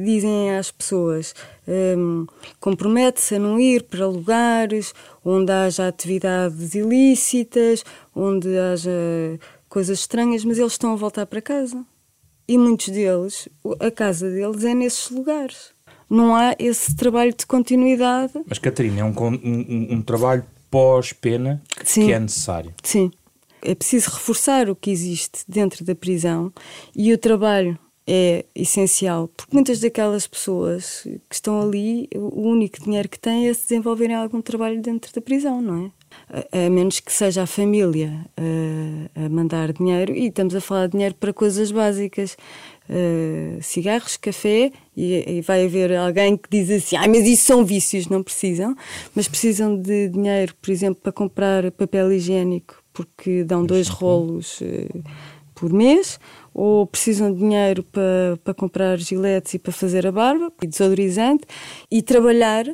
dizem 0.04 0.56
às 0.56 0.72
pessoas 0.72 1.36
um, 1.68 2.26
compromete-se 2.60 3.36
a 3.36 3.40
não 3.40 3.60
ir 3.60 3.84
para 3.84 4.08
lugares 4.08 4.94
onde 5.24 5.52
haja 5.52 5.88
atividades 5.88 6.74
ilícitas, 6.74 7.84
onde 8.16 8.58
haja 8.58 8.92
coisas 9.70 10.00
estranhas, 10.00 10.44
mas 10.44 10.58
eles 10.58 10.74
estão 10.74 10.94
a 10.94 10.96
voltar 10.96 11.26
para 11.26 11.42
casa. 11.42 11.86
E 12.48 12.58
muitos 12.58 12.90
deles, 12.90 13.50
a 13.80 13.90
casa 13.90 14.30
deles 14.30 14.64
é 14.64 14.74
nesses 14.74 15.10
lugares. 15.10 15.74
Não 16.10 16.36
há 16.36 16.56
esse 16.60 16.96
trabalho 16.96 17.34
de 17.36 17.46
continuidade. 17.46 18.34
Mas, 18.48 18.60
Catarina, 18.60 19.02
é 19.02 19.04
um, 19.04 19.10
um, 19.10 19.88
um 19.96 20.02
trabalho 20.02 20.46
pós-pena 20.70 21.62
que 21.84 22.12
é 22.12 22.20
necessário. 22.20 22.74
Sim. 22.84 23.12
É 23.62 23.74
preciso 23.74 24.12
reforçar 24.12 24.70
o 24.70 24.76
que 24.76 24.92
existe 24.92 25.44
dentro 25.48 25.84
da 25.84 25.96
prisão 25.96 26.54
e 26.96 27.12
o 27.12 27.18
trabalho 27.18 27.80
é 28.08 28.46
essencial, 28.54 29.28
porque 29.36 29.54
muitas 29.54 29.80
daquelas 29.80 30.28
pessoas 30.28 31.02
que 31.28 31.36
estão 31.36 31.60
ali, 31.60 32.08
o 32.16 32.42
único 32.42 32.84
dinheiro 32.84 33.10
que 33.10 33.20
têm 33.20 33.48
é 33.48 33.54
se 33.54 33.64
desenvolverem 33.64 34.16
algum 34.16 34.42
trabalho 34.42 34.80
dentro 34.80 35.12
da 35.12 35.22
prisão, 35.22 35.60
não 35.62 35.86
é? 35.86 35.92
A, 36.30 36.66
a 36.66 36.70
menos 36.70 37.00
que 37.00 37.12
seja 37.12 37.44
a 37.44 37.48
família 37.48 38.26
a, 38.38 39.26
a, 39.26 39.30
mandar 39.30 39.74
dinheiro, 39.74 40.14
e 40.14 40.28
estamos 40.28 40.56
a 40.56 40.62
falar 40.62 40.86
de 40.86 40.94
dinheiro 40.94 41.16
para 41.16 41.34
coisas 41.34 41.72
básicas, 41.72 42.38
uh, 42.90 43.62
cigarros, 43.62 44.18
café, 44.18 44.72
e, 44.96 45.38
e, 45.38 45.42
vai 45.42 45.66
haver 45.66 45.94
alguém 45.96 46.38
que 46.38 46.48
diz 46.50 46.70
assim: 46.70 46.96
ah, 46.96 47.08
mas 47.08 47.26
isso 47.26 47.46
são 47.46 47.66
vícios, 47.66 48.08
não 48.08 48.22
precisam, 48.22 48.76
mas 49.16 49.28
precisam 49.28 49.76
de 49.76 50.10
dinheiro, 50.10 50.54
por 50.62 50.72
exemplo, 50.72 51.02
para 51.02 51.12
comprar 51.12 51.72
papel 51.72 52.14
higiênico, 52.14 52.82
porque 52.94 53.44
dão 53.44 53.66
dois 53.66 53.88
rolos 53.88 54.62
uh, 54.62 55.04
por 55.56 55.74
mês 55.74 56.20
ou 56.56 56.88
precisam 56.88 57.34
de 57.34 57.40
dinheiro 57.40 57.84
para, 57.84 58.40
para 58.42 58.54
comprar 58.54 58.98
giletes 58.98 59.54
e 59.56 59.60
para 59.60 59.74
fazer 59.74 60.08
a 60.08 60.12
barba, 60.12 60.52
e 60.64 60.68
desodorizante, 60.68 61.44
e 61.92 62.02
trabalhar 62.02 62.66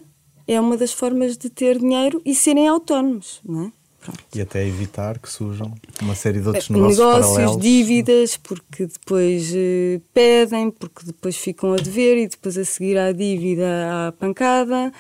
é 0.48 0.60
uma 0.60 0.78
das 0.78 0.94
formas 0.94 1.36
de 1.36 1.50
ter 1.50 1.80
dinheiro 1.80 2.22
e 2.24 2.36
serem 2.36 2.68
autónomos, 2.68 3.42
não 3.44 3.66
é? 3.66 3.72
Pronto. 4.02 4.20
E 4.36 4.42
até 4.42 4.66
evitar 4.66 5.20
que 5.20 5.30
surjam 5.30 5.74
uma 6.02 6.16
série 6.16 6.42
de 6.42 6.48
outros 6.48 6.70
negócios, 6.70 6.98
negócios 6.98 7.34
paralelos. 7.36 7.62
dívidas, 7.62 8.38
porque 8.38 8.88
depois 8.88 9.52
eh, 9.54 10.02
pedem, 10.12 10.72
porque 10.72 11.06
depois 11.06 11.38
ficam 11.38 11.74
a 11.74 11.76
dever 11.76 12.18
e 12.18 12.28
depois 12.28 12.58
a 12.58 12.66
seguir 12.66 12.98
à 12.98 13.12
dívida 13.12 14.08
à 14.08 14.12
pancada 14.12 14.92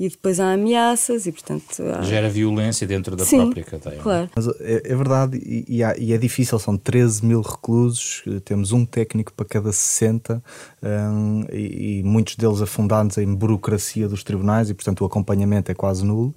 e 0.00 0.08
depois 0.08 0.40
há 0.40 0.54
ameaças 0.54 1.26
e, 1.26 1.32
portanto. 1.32 1.82
Há... 1.82 2.00
Gera 2.00 2.30
violência 2.30 2.86
dentro 2.86 3.14
da 3.14 3.22
Sim, 3.26 3.42
própria 3.42 3.64
cadeia. 3.64 3.98
É? 3.98 4.02
Claro. 4.02 4.30
Mas 4.34 4.48
é, 4.60 4.82
é 4.86 4.96
verdade 4.96 5.36
e, 5.36 5.76
e, 5.76 5.84
há, 5.84 5.94
e, 5.98 6.14
é 6.14 6.16
difícil, 6.16 6.58
são 6.58 6.74
13 6.74 7.26
mil 7.26 7.42
reclusos, 7.42 8.24
temos 8.46 8.72
um 8.72 8.86
técnico 8.86 9.30
para 9.34 9.44
cada 9.44 9.70
60 9.70 10.42
um, 10.82 11.44
e, 11.52 11.98
e, 11.98 12.02
muitos 12.02 12.34
deles 12.36 12.62
afundados 12.62 13.18
em 13.18 13.26
burocracia 13.34 14.08
dos 14.08 14.24
tribunais 14.24 14.70
e, 14.70 14.74
portanto, 14.74 15.02
o 15.02 15.04
acompanhamento 15.04 15.70
é 15.70 15.74
quase 15.74 16.02
nulo. 16.02 16.34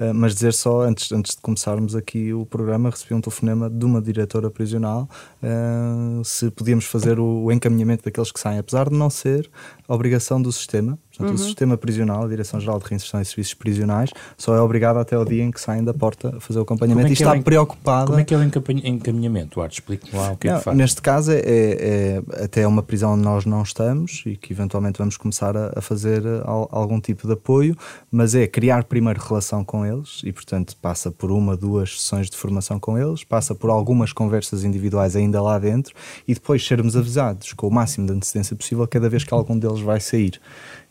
Uh, 0.00 0.12
mas 0.12 0.34
dizer 0.34 0.52
só, 0.52 0.82
antes, 0.82 1.12
antes 1.12 1.36
de 1.36 1.40
começarmos 1.40 1.94
aqui 1.94 2.34
o 2.34 2.44
programa, 2.44 2.90
recebi 2.90 3.14
um 3.14 3.20
telefonema 3.20 3.70
de 3.70 3.84
uma 3.84 4.02
diretora 4.02 4.50
prisional 4.50 5.08
uh, 5.40 6.24
se 6.24 6.50
podíamos 6.50 6.86
fazer 6.86 7.20
o, 7.20 7.44
o 7.44 7.52
encaminhamento 7.52 8.02
daqueles 8.02 8.32
que 8.32 8.40
saem, 8.40 8.58
apesar 8.58 8.88
de 8.88 8.96
não 8.96 9.08
ser 9.08 9.48
obrigação 9.86 10.42
do 10.42 10.50
sistema 10.50 10.98
Portanto, 11.16 11.36
uhum. 11.38 11.42
o 11.42 11.46
sistema 11.46 11.76
prisional, 11.76 12.24
a 12.24 12.28
Direção-Geral 12.28 12.78
de 12.80 12.86
Reinserção 12.86 13.20
e 13.20 13.24
Serviços 13.24 13.54
Prisionais, 13.54 14.10
só 14.36 14.56
é 14.56 14.60
obrigado 14.60 14.98
até 14.98 15.16
o 15.16 15.24
dia 15.24 15.44
em 15.44 15.50
que 15.50 15.60
saem 15.60 15.84
da 15.84 15.94
porta 15.94 16.36
a 16.36 16.40
fazer 16.40 16.58
o 16.58 16.62
acompanhamento 16.62 17.06
é 17.06 17.10
e 17.10 17.12
é 17.12 17.14
está 17.14 17.36
é 17.36 17.40
preocupada. 17.40 18.06
Como 18.06 18.18
é 18.18 18.24
que 18.24 18.34
é 18.34 18.36
o 18.36 18.42
encaminhamento, 18.42 19.60
Arte? 19.60 19.74
Explique-me 19.74 20.18
lá 20.18 20.32
o 20.32 20.36
que 20.36 20.48
não, 20.48 20.54
é 20.54 20.58
que 20.58 20.64
faz. 20.64 20.76
Neste 20.76 21.00
caso, 21.00 21.30
é, 21.30 21.40
é, 21.44 22.22
até 22.42 22.66
uma 22.66 22.82
prisão 22.82 23.14
onde 23.14 23.22
nós 23.22 23.46
não 23.46 23.62
estamos 23.62 24.22
e 24.26 24.36
que 24.36 24.52
eventualmente 24.52 24.98
vamos 24.98 25.16
começar 25.16 25.56
a, 25.56 25.72
a 25.76 25.80
fazer 25.80 26.24
eh, 26.24 26.42
algum 26.44 27.00
tipo 27.00 27.26
de 27.26 27.34
apoio, 27.34 27.76
mas 28.10 28.34
é 28.34 28.46
criar 28.46 28.84
primeiro 28.84 29.20
relação 29.20 29.64
com 29.64 29.86
eles 29.86 30.20
e, 30.24 30.32
portanto, 30.32 30.76
passa 30.82 31.10
por 31.10 31.30
uma, 31.30 31.56
duas 31.56 32.00
sessões 32.02 32.28
de 32.28 32.36
formação 32.36 32.80
com 32.80 32.98
eles, 32.98 33.22
passa 33.22 33.54
por 33.54 33.70
algumas 33.70 34.12
conversas 34.12 34.64
individuais 34.64 35.14
ainda 35.14 35.40
lá 35.40 35.58
dentro 35.58 35.94
e 36.26 36.34
depois 36.34 36.66
sermos 36.66 36.96
avisados 36.96 37.52
com 37.52 37.68
o 37.68 37.70
máximo 37.70 38.06
de 38.06 38.12
antecedência 38.12 38.56
possível 38.56 38.86
cada 38.88 39.08
vez 39.08 39.22
que 39.22 39.32
algum 39.32 39.56
deles 39.58 39.80
vai 39.80 40.00
sair 40.00 40.40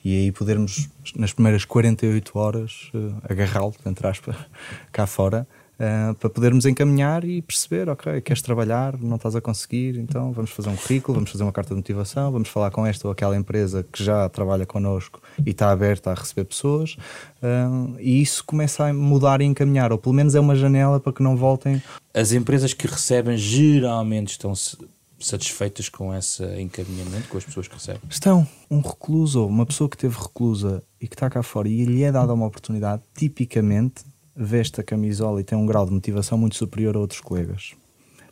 e 0.03 0.17
aí 0.17 0.31
podermos, 0.31 0.89
nas 1.15 1.31
primeiras 1.31 1.63
48 1.63 2.37
horas, 2.37 2.91
uh, 2.93 3.15
agarrá-lo, 3.23 3.73
entre 3.85 4.05
aspas, 4.05 4.35
cá 4.91 5.07
fora, 5.07 5.47
uh, 5.75 6.13
para 6.15 6.29
podermos 6.29 6.65
encaminhar 6.65 7.23
e 7.23 7.41
perceber: 7.41 7.87
ok, 7.89 8.19
queres 8.21 8.41
trabalhar, 8.41 8.97
não 8.99 9.15
estás 9.15 9.35
a 9.35 9.41
conseguir, 9.41 9.97
então 9.97 10.33
vamos 10.33 10.51
fazer 10.51 10.69
um 10.69 10.75
currículo, 10.75 11.15
vamos 11.15 11.31
fazer 11.31 11.43
uma 11.43 11.53
carta 11.53 11.69
de 11.69 11.77
motivação, 11.77 12.31
vamos 12.31 12.49
falar 12.49 12.69
com 12.71 12.85
esta 12.85 13.07
ou 13.07 13.11
aquela 13.11 13.37
empresa 13.37 13.85
que 13.91 14.03
já 14.03 14.27
trabalha 14.27 14.65
connosco 14.65 15.21
e 15.45 15.51
está 15.51 15.71
aberta 15.71 16.11
a 16.11 16.13
receber 16.13 16.45
pessoas, 16.45 16.97
uh, 17.41 17.95
e 17.99 18.21
isso 18.21 18.43
começa 18.43 18.85
a 18.85 18.93
mudar 18.93 19.41
e 19.41 19.45
encaminhar, 19.45 19.91
ou 19.91 19.97
pelo 19.97 20.13
menos 20.13 20.35
é 20.35 20.39
uma 20.39 20.55
janela 20.55 20.99
para 20.99 21.13
que 21.13 21.23
não 21.23 21.37
voltem. 21.37 21.81
As 22.13 22.31
empresas 22.31 22.73
que 22.73 22.87
recebem 22.87 23.37
geralmente 23.37 24.31
estão 24.31 24.53
satisfeitas 25.25 25.89
com 25.89 26.13
esse 26.13 26.43
encaminhamento, 26.59 27.27
com 27.29 27.37
as 27.37 27.45
pessoas 27.45 27.67
que 27.67 27.75
recebem? 27.75 28.01
Estão. 28.09 28.47
Um 28.69 28.81
recluso 28.81 29.41
ou 29.41 29.47
uma 29.47 29.65
pessoa 29.65 29.89
que 29.89 29.97
teve 29.97 30.17
reclusa 30.17 30.83
e 30.99 31.07
que 31.07 31.15
está 31.15 31.29
cá 31.29 31.41
fora 31.41 31.67
e 31.67 31.85
lhe 31.85 32.03
é 32.03 32.11
dada 32.11 32.33
uma 32.33 32.45
oportunidade, 32.45 33.01
tipicamente 33.15 34.03
veste 34.35 34.81
a 34.81 34.83
camisola 34.83 35.41
e 35.41 35.43
tem 35.43 35.57
um 35.57 35.65
grau 35.65 35.85
de 35.85 35.91
motivação 35.91 36.37
muito 36.37 36.55
superior 36.55 36.95
a 36.95 36.99
outros 36.99 37.21
colegas. 37.21 37.73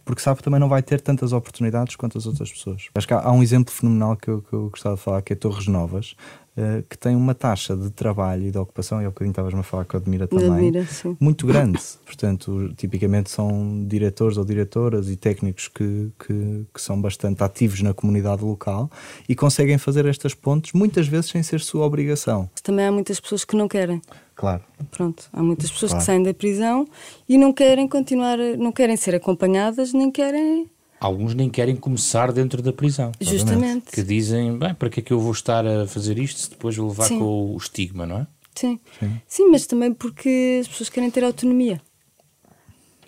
Porque 0.04 0.22
sabe 0.22 0.38
que 0.38 0.44
também 0.44 0.60
não 0.60 0.68
vai 0.68 0.82
ter 0.82 1.00
tantas 1.00 1.32
oportunidades 1.32 1.96
quanto 1.96 2.18
as 2.18 2.26
outras 2.26 2.52
pessoas. 2.52 2.90
Acho 2.96 3.08
que 3.08 3.14
há, 3.14 3.20
há 3.20 3.32
um 3.32 3.44
exemplo 3.44 3.72
fenomenal 3.72 4.18
que 4.18 4.30
eu, 4.30 4.42
que 4.42 4.54
eu 4.54 4.70
gostava 4.70 4.96
de 4.96 5.02
falar, 5.02 5.22
que 5.22 5.34
é 5.34 5.36
Torres 5.36 5.68
Novas, 5.68 6.16
uh, 6.58 6.84
que 6.90 6.98
tem 6.98 7.16
uma 7.16 7.34
taxa 7.34 7.76
de 7.76 7.90
trabalho 7.90 8.48
e 8.48 8.52
de 8.52 8.58
ocupação, 8.58 9.02
e 9.02 9.06
há 9.06 9.10
bocadinho 9.10 9.32
estavas-me 9.32 9.60
a 9.60 9.64
falar 9.64 9.86
com 9.86 9.98
a 9.98 10.00
Admira 10.00 10.28
também, 10.28 10.48
Admira, 10.48 10.86
muito 11.20 11.46
grande. 11.48 11.80
Portanto, 12.06 12.72
tipicamente 12.76 13.30
são 13.30 13.86
diretores 13.88 14.38
ou 14.38 14.46
diretoras 14.46 15.10
e 15.10 15.16
técnicos 15.16 15.68
que, 15.68 16.12
que, 16.20 16.66
que, 16.74 16.82
são 16.82 17.02
bastante 17.02 17.44
ativos 17.44 17.82
na 17.82 17.94
comunidade 17.94 18.44
local 18.44 18.90
e 19.28 19.36
conseguem 19.36 19.78
fazer 19.78 20.06
estas 20.06 20.34
pontes, 20.34 20.74
muitas 20.74 21.08
vezes 21.08 21.30
sem 21.30 21.44
ser 21.44 21.60
sua 21.60 21.86
obrigação. 21.86 22.50
Também 22.64 22.86
há 22.86 22.92
muitas 22.92 23.20
pessoas 23.20 23.46
que 23.46 23.56
não 23.56 23.68
querem. 23.68 24.02
Claro. 24.36 24.64
Pronto, 24.90 25.30
há 25.32 25.44
muitas 25.44 25.70
pessoas 25.70 25.92
claro. 25.92 26.02
que 26.02 26.06
saem 26.06 26.24
da 26.24 26.34
prisão 26.34 26.88
e 27.30 27.38
não 27.38 27.54
querem 27.54 27.88
continuar, 27.88 28.38
não 28.58 28.72
querem 28.72 28.98
ser 28.98 29.14
acompanhadas, 29.14 29.94
nem 29.94 30.10
querem 30.10 30.70
Alguns 31.02 31.34
nem 31.34 31.50
querem 31.50 31.76
começar 31.76 32.32
dentro 32.32 32.62
da 32.62 32.72
prisão. 32.72 33.12
Justamente. 33.20 33.92
Que 33.92 34.04
dizem, 34.04 34.56
bem, 34.56 34.72
para 34.76 34.88
que 34.88 35.00
é 35.00 35.04
que 35.04 35.12
eu 35.12 35.20
vou 35.20 35.32
estar 35.32 35.66
a 35.66 35.88
fazer 35.88 36.20
isto 36.20 36.40
se 36.40 36.50
depois 36.52 36.78
vou 36.78 36.90
levar 36.90 37.08
Sim. 37.08 37.18
com 37.18 37.56
o 37.56 37.58
estigma, 37.58 38.06
não 38.06 38.20
é? 38.20 38.28
Sim. 38.54 38.80
Sim. 39.00 39.22
Sim, 39.28 39.50
mas 39.50 39.66
também 39.66 39.92
porque 39.92 40.60
as 40.62 40.68
pessoas 40.68 40.90
querem 40.90 41.10
ter 41.10 41.24
autonomia. 41.24 41.82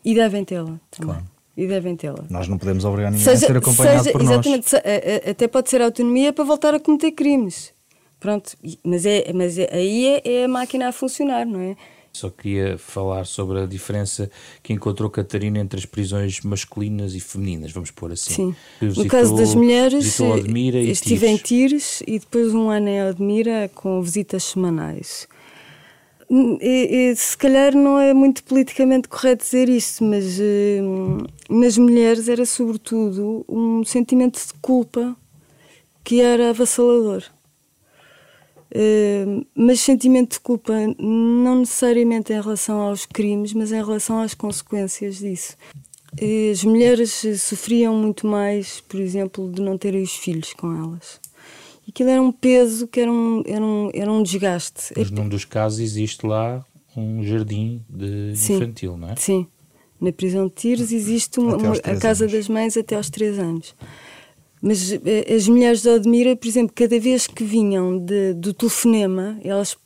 E 0.04 0.16
devem 0.16 0.44
tê-la 0.44 0.80
também. 0.90 1.14
Claro. 1.14 1.24
E 1.56 1.68
devem 1.68 1.96
tê-la. 1.96 2.26
Nós 2.32 2.48
não 2.48 2.58
podemos 2.58 2.84
obrigar 2.84 3.12
ninguém 3.12 3.24
seja, 3.24 3.46
a 3.46 3.48
ser 3.48 3.58
acompanhado 3.58 4.00
seja, 4.00 4.12
por 4.12 4.22
exatamente, 4.24 4.74
nós. 4.74 4.82
Exatamente. 4.84 5.30
Até 5.30 5.48
pode 5.48 5.70
ser 5.70 5.82
autonomia 5.84 6.34
para 6.34 6.44
voltar 6.44 6.74
a 6.74 6.80
cometer 6.80 7.12
crimes. 7.12 7.74
Pronto. 8.20 8.58
Mas, 8.84 9.06
é, 9.06 9.32
mas 9.34 9.60
é, 9.60 9.70
aí 9.72 10.08
é, 10.08 10.40
é 10.40 10.46
a 10.46 10.48
máquina 10.48 10.88
a 10.88 10.92
funcionar, 10.92 11.46
não 11.46 11.60
é? 11.60 11.76
Só 12.16 12.30
queria 12.30 12.78
falar 12.78 13.26
sobre 13.26 13.60
a 13.60 13.66
diferença 13.66 14.30
que 14.62 14.72
encontrou 14.72 15.10
Catarina 15.10 15.58
entre 15.58 15.80
as 15.80 15.86
prisões 15.86 16.42
masculinas 16.42 17.16
e 17.16 17.20
femininas, 17.20 17.72
vamos 17.72 17.90
pôr 17.90 18.12
assim. 18.12 18.34
Sim. 18.34 18.56
Visitou, 18.80 19.04
no 19.04 19.10
caso 19.10 19.36
das 19.36 19.56
mulheres, 19.56 20.20
estive 20.76 21.26
em 21.26 21.38
Tires 21.38 22.04
e 22.06 22.20
depois 22.20 22.54
um 22.54 22.70
ano 22.70 22.88
em 22.88 23.02
Admira 23.02 23.68
com 23.74 24.00
visitas 24.00 24.44
semanais. 24.44 25.28
E, 26.30 27.10
e, 27.12 27.16
se 27.16 27.36
calhar 27.36 27.76
não 27.76 28.00
é 28.00 28.14
muito 28.14 28.44
politicamente 28.44 29.08
correto 29.08 29.44
dizer 29.44 29.68
isso, 29.68 30.04
mas 30.04 30.40
uh, 30.40 31.28
nas 31.50 31.80
mulheres 31.80 32.30
era 32.30 32.46
sobretudo 32.46 33.44
um 33.50 33.84
sentimento 33.84 34.38
de 34.40 34.54
culpa 34.62 35.16
que 36.04 36.22
era 36.22 36.52
avassalador. 36.52 37.24
Uh, 38.76 39.46
mas 39.54 39.82
sentimento 39.82 40.34
de 40.34 40.40
culpa 40.40 40.74
não 40.98 41.60
necessariamente 41.60 42.34
em 42.34 42.42
relação 42.42 42.82
aos 42.82 43.06
crimes, 43.06 43.54
mas 43.54 43.72
em 43.72 43.84
relação 43.84 44.20
às 44.20 44.34
consequências 44.34 45.20
disso. 45.20 45.56
Uh, 46.20 46.52
as 46.52 46.64
mulheres 46.64 47.24
sofriam 47.40 47.96
muito 47.96 48.26
mais, 48.26 48.82
por 48.82 49.00
exemplo, 49.00 49.52
de 49.52 49.62
não 49.62 49.78
terem 49.78 50.02
os 50.02 50.16
filhos 50.16 50.54
com 50.54 50.76
elas. 50.76 51.22
E 51.86 51.92
aquilo 51.92 52.10
era 52.10 52.22
um 52.22 52.32
peso 52.32 52.88
que 52.88 53.00
era 53.00 53.12
um, 53.12 53.44
era 53.46 53.64
um, 53.64 53.92
era 53.94 54.12
um 54.12 54.24
desgaste. 54.24 54.94
Mas 54.98 55.12
num 55.12 55.30
dos 55.30 55.46
casos 55.46 55.80
existe 55.80 56.26
lá 56.26 56.66
um 56.98 57.24
jardim 57.24 57.80
sim, 58.36 58.56
infantil, 58.56 58.98
não 58.98 59.10
é? 59.10 59.16
Sim. 59.18 59.46
Na 60.02 60.12
prisão 60.12 60.48
de 60.48 60.54
Tires 60.56 60.92
existe 60.92 61.40
uma, 61.40 61.58
uma 61.58 61.76
a 61.76 61.96
Casa 61.98 62.26
anos. 62.26 62.36
das 62.36 62.50
Mães 62.50 62.76
até 62.76 62.96
aos 62.96 63.10
3 63.10 63.38
anos. 63.40 63.76
Mas 64.66 64.94
eh, 64.94 65.36
as 65.36 65.46
mulheres 65.46 65.82
de 65.82 65.90
Odmira, 65.90 66.38
por 66.38 66.48
exemplo, 66.48 66.74
cada 66.74 66.98
vez 66.98 67.28
que 67.28 67.44
vinham 67.44 68.00
de, 68.00 68.34
do 68.34 68.54
telefonema, 68.54 69.38
elas, 69.44 69.74
uh, 69.74 69.78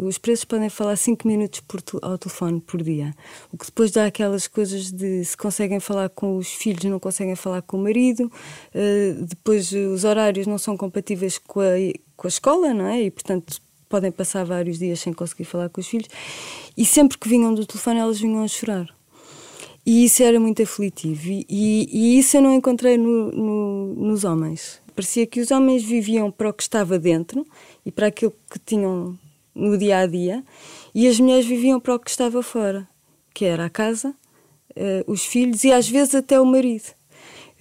os 0.00 0.16
presos 0.16 0.44
podem 0.44 0.68
falar 0.68 0.94
5 0.94 1.26
minutos 1.26 1.58
por, 1.58 1.82
ao 2.00 2.16
telefone 2.16 2.60
por 2.60 2.80
dia. 2.80 3.12
O 3.52 3.58
que 3.58 3.66
depois 3.66 3.90
dá 3.90 4.06
aquelas 4.06 4.46
coisas 4.46 4.92
de 4.92 5.24
se 5.24 5.36
conseguem 5.36 5.80
falar 5.80 6.08
com 6.08 6.36
os 6.36 6.46
filhos, 6.46 6.84
não 6.84 7.00
conseguem 7.00 7.34
falar 7.34 7.62
com 7.62 7.76
o 7.78 7.82
marido, 7.82 8.26
uh, 8.26 9.24
depois 9.24 9.72
os 9.72 10.04
horários 10.04 10.46
não 10.46 10.56
são 10.56 10.76
compatíveis 10.76 11.36
com 11.36 11.58
a, 11.58 11.74
com 12.16 12.28
a 12.28 12.30
escola, 12.30 12.72
não 12.72 12.86
é? 12.86 13.02
E 13.02 13.10
portanto 13.10 13.60
podem 13.88 14.12
passar 14.12 14.44
vários 14.44 14.78
dias 14.78 15.00
sem 15.00 15.12
conseguir 15.12 15.46
falar 15.46 15.68
com 15.68 15.80
os 15.80 15.88
filhos. 15.88 16.06
E 16.76 16.84
sempre 16.84 17.18
que 17.18 17.28
vinham 17.28 17.52
do 17.52 17.66
telefone, 17.66 17.98
elas 17.98 18.20
vinham 18.20 18.44
a 18.44 18.48
chorar. 18.48 19.01
E 19.84 20.04
isso 20.04 20.22
era 20.22 20.38
muito 20.38 20.62
aflitivo. 20.62 21.28
E, 21.28 21.46
e, 21.48 21.88
e 21.92 22.18
isso 22.18 22.36
eu 22.36 22.42
não 22.42 22.54
encontrei 22.54 22.96
no, 22.96 23.32
no, 23.32 23.94
nos 23.94 24.24
homens. 24.24 24.80
Parecia 24.94 25.26
que 25.26 25.40
os 25.40 25.50
homens 25.50 25.82
viviam 25.82 26.30
para 26.30 26.50
o 26.50 26.52
que 26.52 26.62
estava 26.62 26.98
dentro 26.98 27.46
e 27.84 27.90
para 27.90 28.06
aquilo 28.08 28.32
que 28.50 28.58
tinham 28.58 29.18
no 29.54 29.76
dia 29.76 29.98
a 29.98 30.06
dia, 30.06 30.44
e 30.94 31.06
as 31.06 31.20
mulheres 31.20 31.46
viviam 31.46 31.78
para 31.78 31.94
o 31.94 31.98
que 31.98 32.10
estava 32.10 32.42
fora, 32.42 32.88
que 33.34 33.44
era 33.44 33.66
a 33.66 33.70
casa, 33.70 34.14
eh, 34.74 35.04
os 35.06 35.24
filhos 35.24 35.64
e 35.64 35.72
às 35.72 35.88
vezes 35.88 36.14
até 36.14 36.40
o 36.40 36.46
marido. 36.46 36.94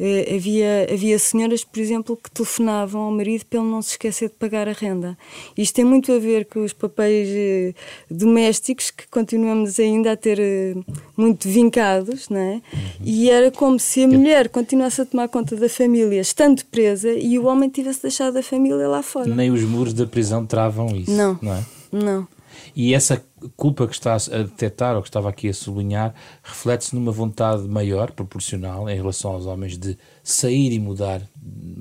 Uh, 0.02 0.36
havia, 0.36 0.88
havia 0.92 1.20
senhoras, 1.20 1.64
por 1.64 1.80
exemplo, 1.80 2.18
que 2.18 2.32
telefonavam 2.32 3.02
ao 3.04 3.12
marido 3.12 3.46
para 3.46 3.60
ele 3.60 3.70
não 3.70 3.84
se 3.84 3.92
esquecer 3.92 4.30
de 4.30 4.34
pagar 4.34 4.68
a 4.68 4.72
renda. 4.72 5.16
Isto 5.56 5.76
tem 5.76 5.86
muito 5.86 6.12
a 6.12 6.18
ver 6.18 6.46
com 6.46 6.64
os 6.64 6.74
papéis 6.74 7.30
uh, 7.30 7.76
domésticos 8.10 8.90
que 8.90 9.08
continuamos 9.08 9.80
ainda 9.80 10.14
a 10.14 10.18
ter 10.18 10.40
uh, 10.40 10.86
muito 11.16 11.48
vincados, 11.48 12.30
não 12.30 12.40
é? 12.40 12.62
E 13.06 13.30
era 13.30 13.52
como 13.52 13.80
se 13.80 14.04
a 14.04 14.08
mulher 14.08 14.50
continuasse 14.50 15.02
a 15.02 15.06
tomar 15.06 15.28
conta 15.28 15.56
da 15.56 15.70
família 15.70 16.20
estando 16.20 16.66
presa 16.66 17.12
e 17.12 17.38
o 17.38 17.46
homem 17.46 17.70
tivesse 17.70 18.02
deixado 18.02 18.38
a 18.38 18.42
família 18.42 18.88
lá 18.88 19.04
fora. 19.04 19.36
Nem 19.36 19.52
os 19.52 19.62
muros 19.62 19.94
da 19.94 20.08
prisão 20.08 20.48
travam 20.48 20.88
isso, 20.96 21.12
não, 21.12 21.38
não 21.40 21.54
é? 21.54 21.64
Não. 21.92 22.28
E 22.76 22.96
essa 22.96 23.24
culpa 23.56 23.88
que 23.88 23.94
está 23.94 24.16
a 24.16 24.44
detectar, 24.44 24.96
ou 24.96 25.02
que 25.02 25.10
estava 25.10 25.30
aqui 25.30 25.50
a 25.50 25.54
sublinhar, 25.54 26.14
reflete-se 26.44 26.96
numa 26.96 27.12
vontade 27.12 27.68
maior, 27.68 28.12
proporcional, 28.12 28.90
em 28.90 28.96
relação 28.96 29.32
aos 29.32 29.46
homens, 29.46 29.78
de 29.78 29.98
sair 30.24 30.72
e 30.72 30.80
mudar 30.80 31.22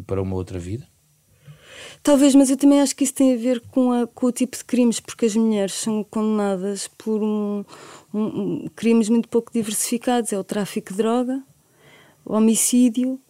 para 0.07 0.23
uma 0.23 0.35
outra 0.37 0.59
vida? 0.59 0.87
Talvez, 2.03 2.35
mas 2.35 2.49
eu 2.49 2.57
também 2.57 2.81
acho 2.81 2.97
que 2.97 3.05
isso 3.05 3.15
tem 3.15 3.35
a 3.35 3.37
ver 3.37 3.61
com, 3.61 3.93
a, 3.93 4.07
com 4.07 4.27
o 4.27 4.33
tipo 4.33 4.57
de 4.57 4.65
crimes, 4.65 5.01
porque 5.01 5.27
as 5.27 5.37
mulheres 5.37 5.75
são 5.75 6.03
condenadas 6.03 6.89
por 6.89 7.23
um, 7.23 7.63
um, 8.13 8.23
um, 8.23 8.67
crimes 8.75 9.11
muito 9.11 9.29
pouco 9.29 9.53
diversificados. 9.53 10.33
É 10.33 10.39
o 10.39 10.45
tráfico 10.45 10.93
de 10.93 10.97
droga, 10.97 11.43
o 12.25 12.35
homicídio, 12.35 13.21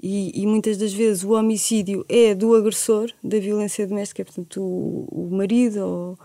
e, 0.00 0.42
e, 0.42 0.46
muitas 0.48 0.76
das 0.76 0.92
vezes 0.92 1.22
o 1.22 1.30
homicídio 1.30 2.04
é 2.08 2.34
do 2.34 2.56
agressor 2.56 3.12
da 3.22 3.38
violência 3.38 3.86
doméstica, 3.86 4.24
portanto, 4.24 4.60
o, 4.60 5.06
o 5.10 5.30
marido 5.30 5.78
ou 5.86 6.18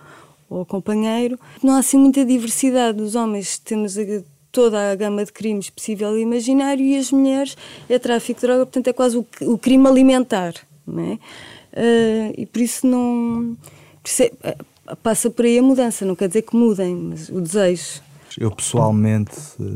ou 0.49 0.65
companheiro. 0.65 1.39
Não 1.63 1.73
há 1.73 1.79
assim 1.79 1.97
muita 1.97 2.25
diversidade 2.25 2.97
dos 2.97 3.15
homens, 3.15 3.57
temos 3.57 3.97
a, 3.97 4.01
toda 4.51 4.91
a 4.91 4.95
gama 4.95 5.23
de 5.23 5.31
crimes 5.31 5.69
possível 5.69 6.17
e 6.17 6.21
imaginário 6.21 6.83
e 6.83 6.97
as 6.97 7.11
mulheres 7.11 7.55
é 7.89 7.99
tráfico 7.99 8.39
de 8.39 8.47
droga, 8.47 8.65
portanto 8.65 8.87
é 8.87 8.93
quase 8.93 9.17
o, 9.17 9.25
o 9.41 9.57
crime 9.57 9.87
alimentar, 9.87 10.53
não 10.85 11.03
é? 11.03 11.13
Uh, 11.73 12.33
e 12.37 12.45
por 12.45 12.61
isso 12.61 12.87
não 12.87 13.55
por 14.01 14.09
isso 14.09 14.23
é, 14.23 14.57
passa 15.03 15.29
por 15.29 15.45
aí 15.45 15.59
a 15.59 15.61
mudança, 15.61 16.05
não 16.05 16.15
quer 16.15 16.27
dizer 16.27 16.43
que 16.43 16.55
mudem, 16.55 16.95
mas 16.95 17.29
o 17.29 17.41
desejo. 17.41 18.01
Eu 18.37 18.51
pessoalmente 18.51 19.35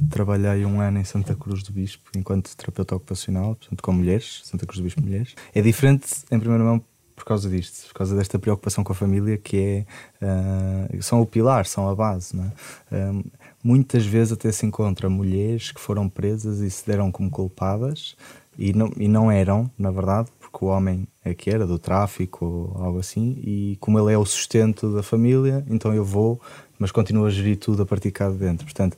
trabalhei 0.10 0.66
um 0.66 0.80
ano 0.80 1.00
em 1.00 1.04
Santa 1.04 1.36
Cruz 1.36 1.64
do 1.64 1.72
Bispo 1.72 2.12
enquanto 2.16 2.56
terapeuta 2.56 2.96
ocupacional, 2.96 3.56
portanto 3.56 3.82
com 3.82 3.92
mulheres, 3.92 4.42
Santa 4.44 4.66
Cruz 4.66 4.80
do 4.80 4.84
Bispo 4.84 5.02
mulheres. 5.02 5.34
É 5.54 5.62
diferente, 5.62 6.08
em 6.32 6.40
primeira 6.40 6.64
mão, 6.64 6.82
por 7.22 7.26
causa 7.26 7.48
disto, 7.48 7.88
por 7.90 7.94
causa 7.94 8.16
desta 8.16 8.40
preocupação 8.40 8.84
com 8.84 8.92
a 8.92 8.96
família 8.96 9.38
que 9.38 9.86
é 10.20 10.26
uh, 10.26 11.04
são 11.04 11.22
o 11.22 11.26
pilar, 11.26 11.68
são 11.68 11.88
a 11.88 11.96
base. 11.96 12.36
Uh, 12.36 13.24
muitas 13.64 14.04
vezes 14.04 14.34
até 14.34 14.52
se 14.52 14.66
encontra 14.66 15.08
mulheres 15.08 15.72
que 15.72 15.80
foram 15.80 16.10
presas 16.10 16.62
e 16.62 16.70
se 16.70 16.86
deram 16.86 17.12
como 17.12 17.30
culpadas 17.30 18.16
e 18.58 18.74
não, 18.74 18.92
e 18.98 19.08
não 19.08 19.32
eram, 19.32 19.70
na 19.78 19.92
verdade, 19.92 20.30
porque 20.40 20.66
o 20.66 20.70
homem 20.70 21.08
é 21.24 21.36
que 21.36 21.52
era 21.52 21.68
do 21.68 21.78
tráfico 21.78 22.74
ou 22.76 22.84
algo 22.84 22.98
assim, 23.00 23.38
e 23.44 23.78
como 23.80 24.00
ele 24.00 24.12
é 24.12 24.18
o 24.18 24.26
sustento 24.26 24.92
da 24.92 25.04
família, 25.04 25.64
então 25.70 25.94
eu 25.94 26.04
vou 26.04 26.42
mas 26.82 26.92
continua 26.92 27.28
a 27.28 27.30
gerir 27.30 27.58
tudo 27.58 27.84
a 27.84 27.86
partir 27.86 28.10
cá 28.10 28.28
de 28.28 28.38
dentro. 28.38 28.66
Portanto, 28.66 28.98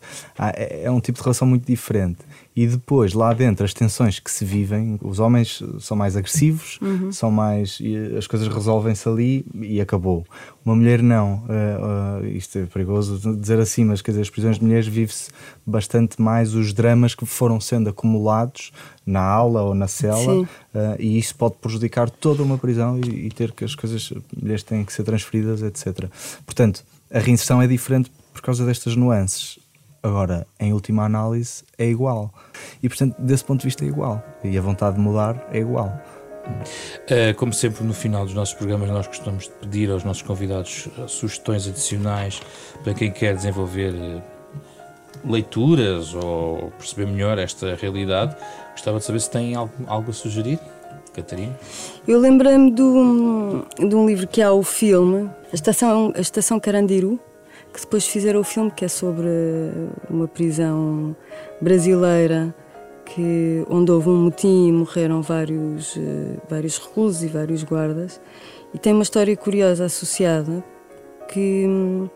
é, 0.56 0.86
é 0.86 0.90
um 0.90 1.02
tipo 1.02 1.18
de 1.18 1.24
relação 1.26 1.46
muito 1.46 1.68
diferente. 1.68 2.20
E 2.56 2.68
depois, 2.68 3.14
lá 3.14 3.34
dentro, 3.34 3.66
as 3.66 3.74
tensões 3.74 4.20
que 4.20 4.30
se 4.30 4.46
vivem, 4.46 5.00
os 5.02 5.20
homens 5.20 5.64
são 5.80 5.98
mais 5.98 6.16
agressivos, 6.16 6.78
uhum. 6.82 7.12
são 7.12 7.32
mais. 7.32 7.80
as 8.18 8.28
coisas 8.28 8.48
resolvem-se 8.48 9.10
ali 9.10 9.46
e 9.56 9.82
acabou. 9.82 10.24
Uma 10.64 10.76
mulher 10.76 11.02
não. 11.02 11.44
Uh, 11.44 12.24
uh, 12.24 12.28
isto 12.28 12.60
é 12.60 12.66
perigoso 12.66 13.36
dizer 13.36 13.60
assim, 13.60 13.84
mas 13.84 14.02
quer 14.02 14.12
dizer, 14.12 14.22
as 14.22 14.30
prisões 14.30 14.60
de 14.60 14.64
mulheres 14.64 14.86
vive-se 14.86 15.32
bastante 15.66 16.22
mais 16.22 16.54
os 16.54 16.74
dramas 16.74 17.16
que 17.16 17.26
foram 17.26 17.60
sendo 17.60 17.90
acumulados 17.90 18.72
na 19.06 19.22
aula 19.22 19.64
ou 19.64 19.74
na 19.74 19.88
cela, 19.88 20.44
uh, 20.44 20.48
e 21.00 21.18
isso 21.18 21.36
pode 21.36 21.56
prejudicar 21.56 22.10
toda 22.10 22.44
uma 22.44 22.58
prisão 22.58 23.00
e, 23.00 23.26
e 23.26 23.30
ter 23.30 23.52
que 23.52 23.66
as 23.66 23.74
coisas, 23.74 24.14
mulheres 24.40 24.62
têm 24.62 24.86
que 24.86 24.94
ser 24.94 25.04
transferidas, 25.04 25.64
etc. 25.64 26.08
Portanto, 26.46 26.84
a 27.12 27.20
reinserção 27.20 27.62
é 27.62 27.68
diferente 27.68 28.12
por 28.32 28.42
causa 28.42 28.66
destas 28.66 28.96
nuances. 28.96 29.60
Agora, 30.04 30.46
em 30.60 30.74
última 30.74 31.06
análise, 31.06 31.64
é 31.78 31.86
igual. 31.86 32.34
E, 32.84 32.90
portanto, 32.90 33.16
desse 33.18 33.46
ponto 33.46 33.62
de 33.62 33.68
vista, 33.68 33.86
é 33.86 33.88
igual. 33.88 34.22
E 34.44 34.58
a 34.58 34.62
vontade 34.62 34.98
de 34.98 35.02
mudar 35.02 35.48
é 35.50 35.60
igual. 35.60 35.98
Uh, 36.46 37.34
como 37.38 37.54
sempre, 37.54 37.86
no 37.86 37.94
final 37.94 38.26
dos 38.26 38.34
nossos 38.34 38.54
programas, 38.54 38.90
nós 38.90 39.08
gostamos 39.08 39.46
de 39.46 39.52
pedir 39.62 39.90
aos 39.90 40.04
nossos 40.04 40.22
convidados 40.22 40.90
eh, 41.00 41.08
sugestões 41.08 41.66
adicionais 41.66 42.42
para 42.84 42.94
quem 42.94 43.12
quer 43.12 43.34
desenvolver 43.34 43.96
eh, 43.96 44.22
leituras 45.24 46.14
ou 46.14 46.70
perceber 46.72 47.10
melhor 47.10 47.40
esta 47.40 47.74
realidade. 47.76 48.36
Gostava 48.72 49.00
de 49.00 49.06
saber 49.06 49.22
se 49.22 49.32
tem 49.32 49.56
algo, 49.56 49.74
algo 49.88 50.12
a 50.12 50.14
sugerir. 50.14 50.60
Catarina? 51.14 51.58
Eu 52.08 52.20
lembrei-me 52.20 52.72
de 52.72 52.82
um, 52.82 53.64
de 53.78 53.96
um 53.96 54.06
livro 54.06 54.28
que 54.28 54.42
há 54.42 54.52
o 54.52 54.64
filme, 54.64 55.30
a 55.52 55.56
Estação, 55.56 56.12
a 56.16 56.20
Estação 56.20 56.60
Carandiru, 56.60 57.20
que 57.74 57.82
depois 57.82 58.08
fizeram 58.08 58.40
o 58.40 58.44
filme, 58.44 58.72
que 58.72 58.86
é 58.86 58.88
sobre 58.88 59.28
uma 60.10 60.28
prisão 60.28 61.16
brasileira 61.60 62.54
que, 63.06 63.66
onde 63.70 63.92
houve 63.92 64.10
um 64.10 64.24
motim 64.24 64.68
e 64.68 64.72
morreram 64.72 65.22
vários, 65.22 65.98
eh, 65.98 66.38
vários 66.50 66.78
reclusos 66.78 67.24
e 67.24 67.28
vários 67.28 67.64
guardas. 67.64 68.22
E 68.74 68.78
tem 68.78 68.94
uma 68.94 69.04
história 69.04 69.36
curiosa 69.36 69.86
associada, 69.86 70.64
que 71.28 71.66
hum, 71.68 72.10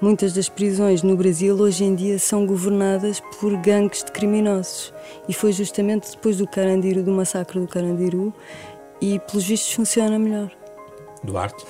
muitas 0.00 0.32
das 0.32 0.48
prisões 0.48 1.02
no 1.02 1.16
Brasil 1.16 1.56
hoje 1.56 1.84
em 1.84 1.94
dia 1.94 2.18
são 2.18 2.46
governadas 2.46 3.20
por 3.38 3.56
gangues 3.56 4.04
de 4.04 4.12
criminosos. 4.12 4.92
E 5.28 5.32
foi 5.32 5.52
justamente 5.52 6.10
depois 6.10 6.38
do 6.38 6.46
Carandiru, 6.46 7.02
do 7.02 7.12
massacre 7.12 7.60
do 7.60 7.66
Carandiru, 7.66 8.32
e 9.00 9.18
pelos 9.20 9.44
vistos 9.44 9.72
funciona 9.72 10.18
melhor. 10.18 10.61
Duarte? 11.24 11.64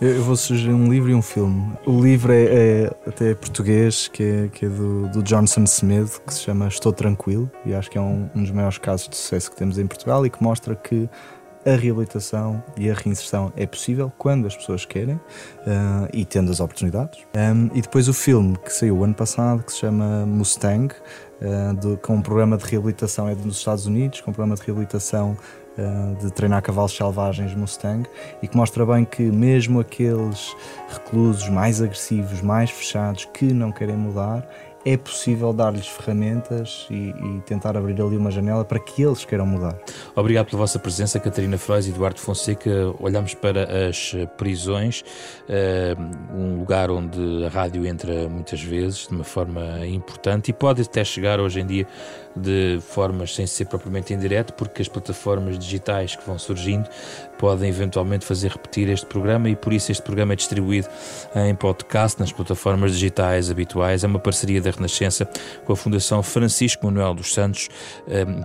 Eu 0.00 0.22
vou 0.22 0.36
sugerir 0.36 0.74
um 0.74 0.90
livro 0.90 1.10
e 1.10 1.14
um 1.14 1.22
filme. 1.22 1.72
O 1.86 2.00
livro 2.00 2.32
é, 2.32 2.44
é 2.44 2.96
até 3.06 3.34
português, 3.34 4.08
que 4.08 4.22
é, 4.22 4.48
que 4.48 4.66
é 4.66 4.68
do, 4.68 5.08
do, 5.08 5.22
Johnson 5.22 5.64
Semedo, 5.66 6.10
que 6.26 6.34
se 6.34 6.40
chama 6.40 6.68
Estou 6.68 6.92
Tranquilo, 6.92 7.50
e 7.64 7.74
acho 7.74 7.90
que 7.90 7.96
é 7.96 8.00
um, 8.00 8.28
um 8.34 8.42
dos 8.42 8.50
maiores 8.50 8.78
casos 8.78 9.08
de 9.08 9.16
sucesso 9.16 9.50
que 9.50 9.56
temos 9.56 9.78
em 9.78 9.86
Portugal 9.86 10.26
e 10.26 10.30
que 10.30 10.42
mostra 10.42 10.74
que 10.74 11.08
a 11.64 11.76
reabilitação 11.76 12.62
e 12.76 12.90
a 12.90 12.94
reinserção 12.94 13.52
é 13.56 13.66
possível 13.66 14.12
quando 14.18 14.46
as 14.46 14.56
pessoas 14.56 14.84
querem 14.84 15.14
uh, 15.14 16.08
e 16.12 16.24
tendo 16.24 16.50
as 16.50 16.60
oportunidades. 16.60 17.20
Um, 17.34 17.70
e 17.76 17.80
depois 17.80 18.08
o 18.08 18.14
filme 18.14 18.56
que 18.58 18.72
saiu 18.72 19.02
ano 19.04 19.14
passado, 19.14 19.62
que 19.62 19.72
se 19.72 19.78
chama 19.78 20.26
Mustang, 20.26 20.92
uh, 20.92 21.74
do, 21.74 21.96
com 21.98 22.16
um 22.16 22.22
programa 22.22 22.56
de 22.56 22.64
reabilitação, 22.64 23.28
é 23.28 23.34
dos 23.34 23.58
Estados 23.58 23.86
Unidos, 23.86 24.20
com 24.20 24.30
um 24.30 24.34
programa 24.34 24.56
de 24.56 24.62
reabilitação 24.62 25.36
de 26.20 26.30
treinar 26.30 26.62
cavalos 26.62 26.94
selvagens 26.94 27.54
Mustang, 27.54 28.08
e 28.42 28.48
que 28.48 28.56
mostra 28.56 28.84
bem 28.84 29.04
que 29.04 29.22
mesmo 29.22 29.80
aqueles 29.80 30.54
reclusos 30.88 31.48
mais 31.48 31.80
agressivos, 31.80 32.40
mais 32.42 32.70
fechados, 32.70 33.24
que 33.32 33.52
não 33.52 33.72
querem 33.72 33.96
mudar, 33.96 34.46
é 34.84 34.96
possível 34.96 35.52
dar-lhes 35.52 35.86
ferramentas 35.86 36.86
e, 36.90 37.10
e, 37.10 37.40
tentar 37.46 37.76
abrir 37.76 38.00
ali 38.00 38.16
uma 38.16 38.30
janela 38.30 38.64
para 38.64 38.78
que 38.78 39.02
eles 39.02 39.24
queiram 39.24 39.46
mudar. 39.46 39.78
Obrigado 40.14 40.46
pela 40.46 40.58
vossa 40.58 40.78
presença, 40.78 41.20
Catarina 41.20 41.56
Frois 41.56 41.86
e 41.86 41.90
Eduardo 41.90 42.20
Fonseca. 42.20 42.70
Olhamos 42.98 43.34
para 43.34 43.88
as 43.88 44.14
prisões, 44.36 45.02
uh, 45.48 46.36
um 46.36 46.58
lugar 46.58 46.90
onde 46.90 47.44
a 47.44 47.48
rádio 47.48 47.86
entra 47.86 48.28
muitas 48.28 48.60
vezes 48.60 49.06
de 49.06 49.14
uma 49.14 49.24
forma 49.24 49.86
importante 49.86 50.50
e 50.50 50.52
pode 50.52 50.82
até 50.82 51.04
chegar 51.04 51.38
hoje 51.38 51.60
em 51.60 51.66
dia 51.66 51.86
de 52.34 52.78
formas 52.80 53.34
sem 53.34 53.46
ser 53.46 53.66
propriamente 53.66 54.14
em 54.14 54.18
direto, 54.18 54.54
porque 54.54 54.82
as 54.82 54.88
plataformas 54.88 55.58
digitais 55.58 56.16
que 56.16 56.26
vão 56.26 56.38
surgindo 56.38 56.88
podem 57.38 57.68
eventualmente 57.68 58.24
fazer 58.24 58.50
repetir 58.50 58.88
este 58.88 59.06
programa 59.06 59.48
e 59.48 59.56
por 59.56 59.72
isso 59.72 59.92
este 59.92 60.02
programa 60.02 60.32
é 60.32 60.36
distribuído 60.36 60.88
em 61.34 61.54
podcast 61.54 62.18
nas 62.18 62.32
plataformas 62.32 62.92
digitais 62.92 63.50
habituais. 63.50 64.02
É 64.02 64.06
uma 64.06 64.18
parceria 64.18 64.60
da 64.60 64.71
Renascença 64.72 65.28
com 65.64 65.72
a 65.72 65.76
Fundação 65.76 66.22
Francisco 66.22 66.86
Manuel 66.86 67.14
dos 67.14 67.32
Santos, 67.32 67.68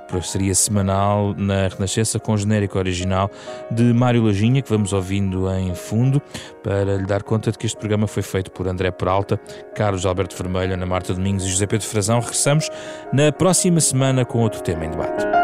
parceria 0.09 0.53
semanal 0.53 1.33
na 1.37 1.67
Renascença 1.67 2.19
com 2.19 2.33
o 2.33 2.37
genérico 2.37 2.77
original 2.77 3.29
de 3.71 3.83
Mário 3.93 4.23
Lajinha, 4.23 4.61
que 4.61 4.69
vamos 4.69 4.93
ouvindo 4.93 5.49
em 5.51 5.73
fundo, 5.73 6.21
para 6.63 6.97
lhe 6.97 7.05
dar 7.05 7.23
conta 7.23 7.51
de 7.51 7.57
que 7.57 7.65
este 7.65 7.77
programa 7.77 8.07
foi 8.07 8.23
feito 8.23 8.51
por 8.51 8.67
André 8.67 8.91
Peralta, 8.91 9.39
Carlos 9.75 10.05
Alberto 10.05 10.35
Vermelho, 10.35 10.73
Ana 10.73 10.85
Marta 10.85 11.13
Domingos 11.13 11.45
e 11.45 11.49
José 11.49 11.65
Pedro 11.65 11.87
Frazão. 11.87 12.19
Regressamos 12.19 12.69
na 13.13 13.31
próxima 13.31 13.79
semana 13.79 14.25
com 14.25 14.39
outro 14.39 14.61
tema 14.61 14.85
em 14.85 14.91
debate. 14.91 15.36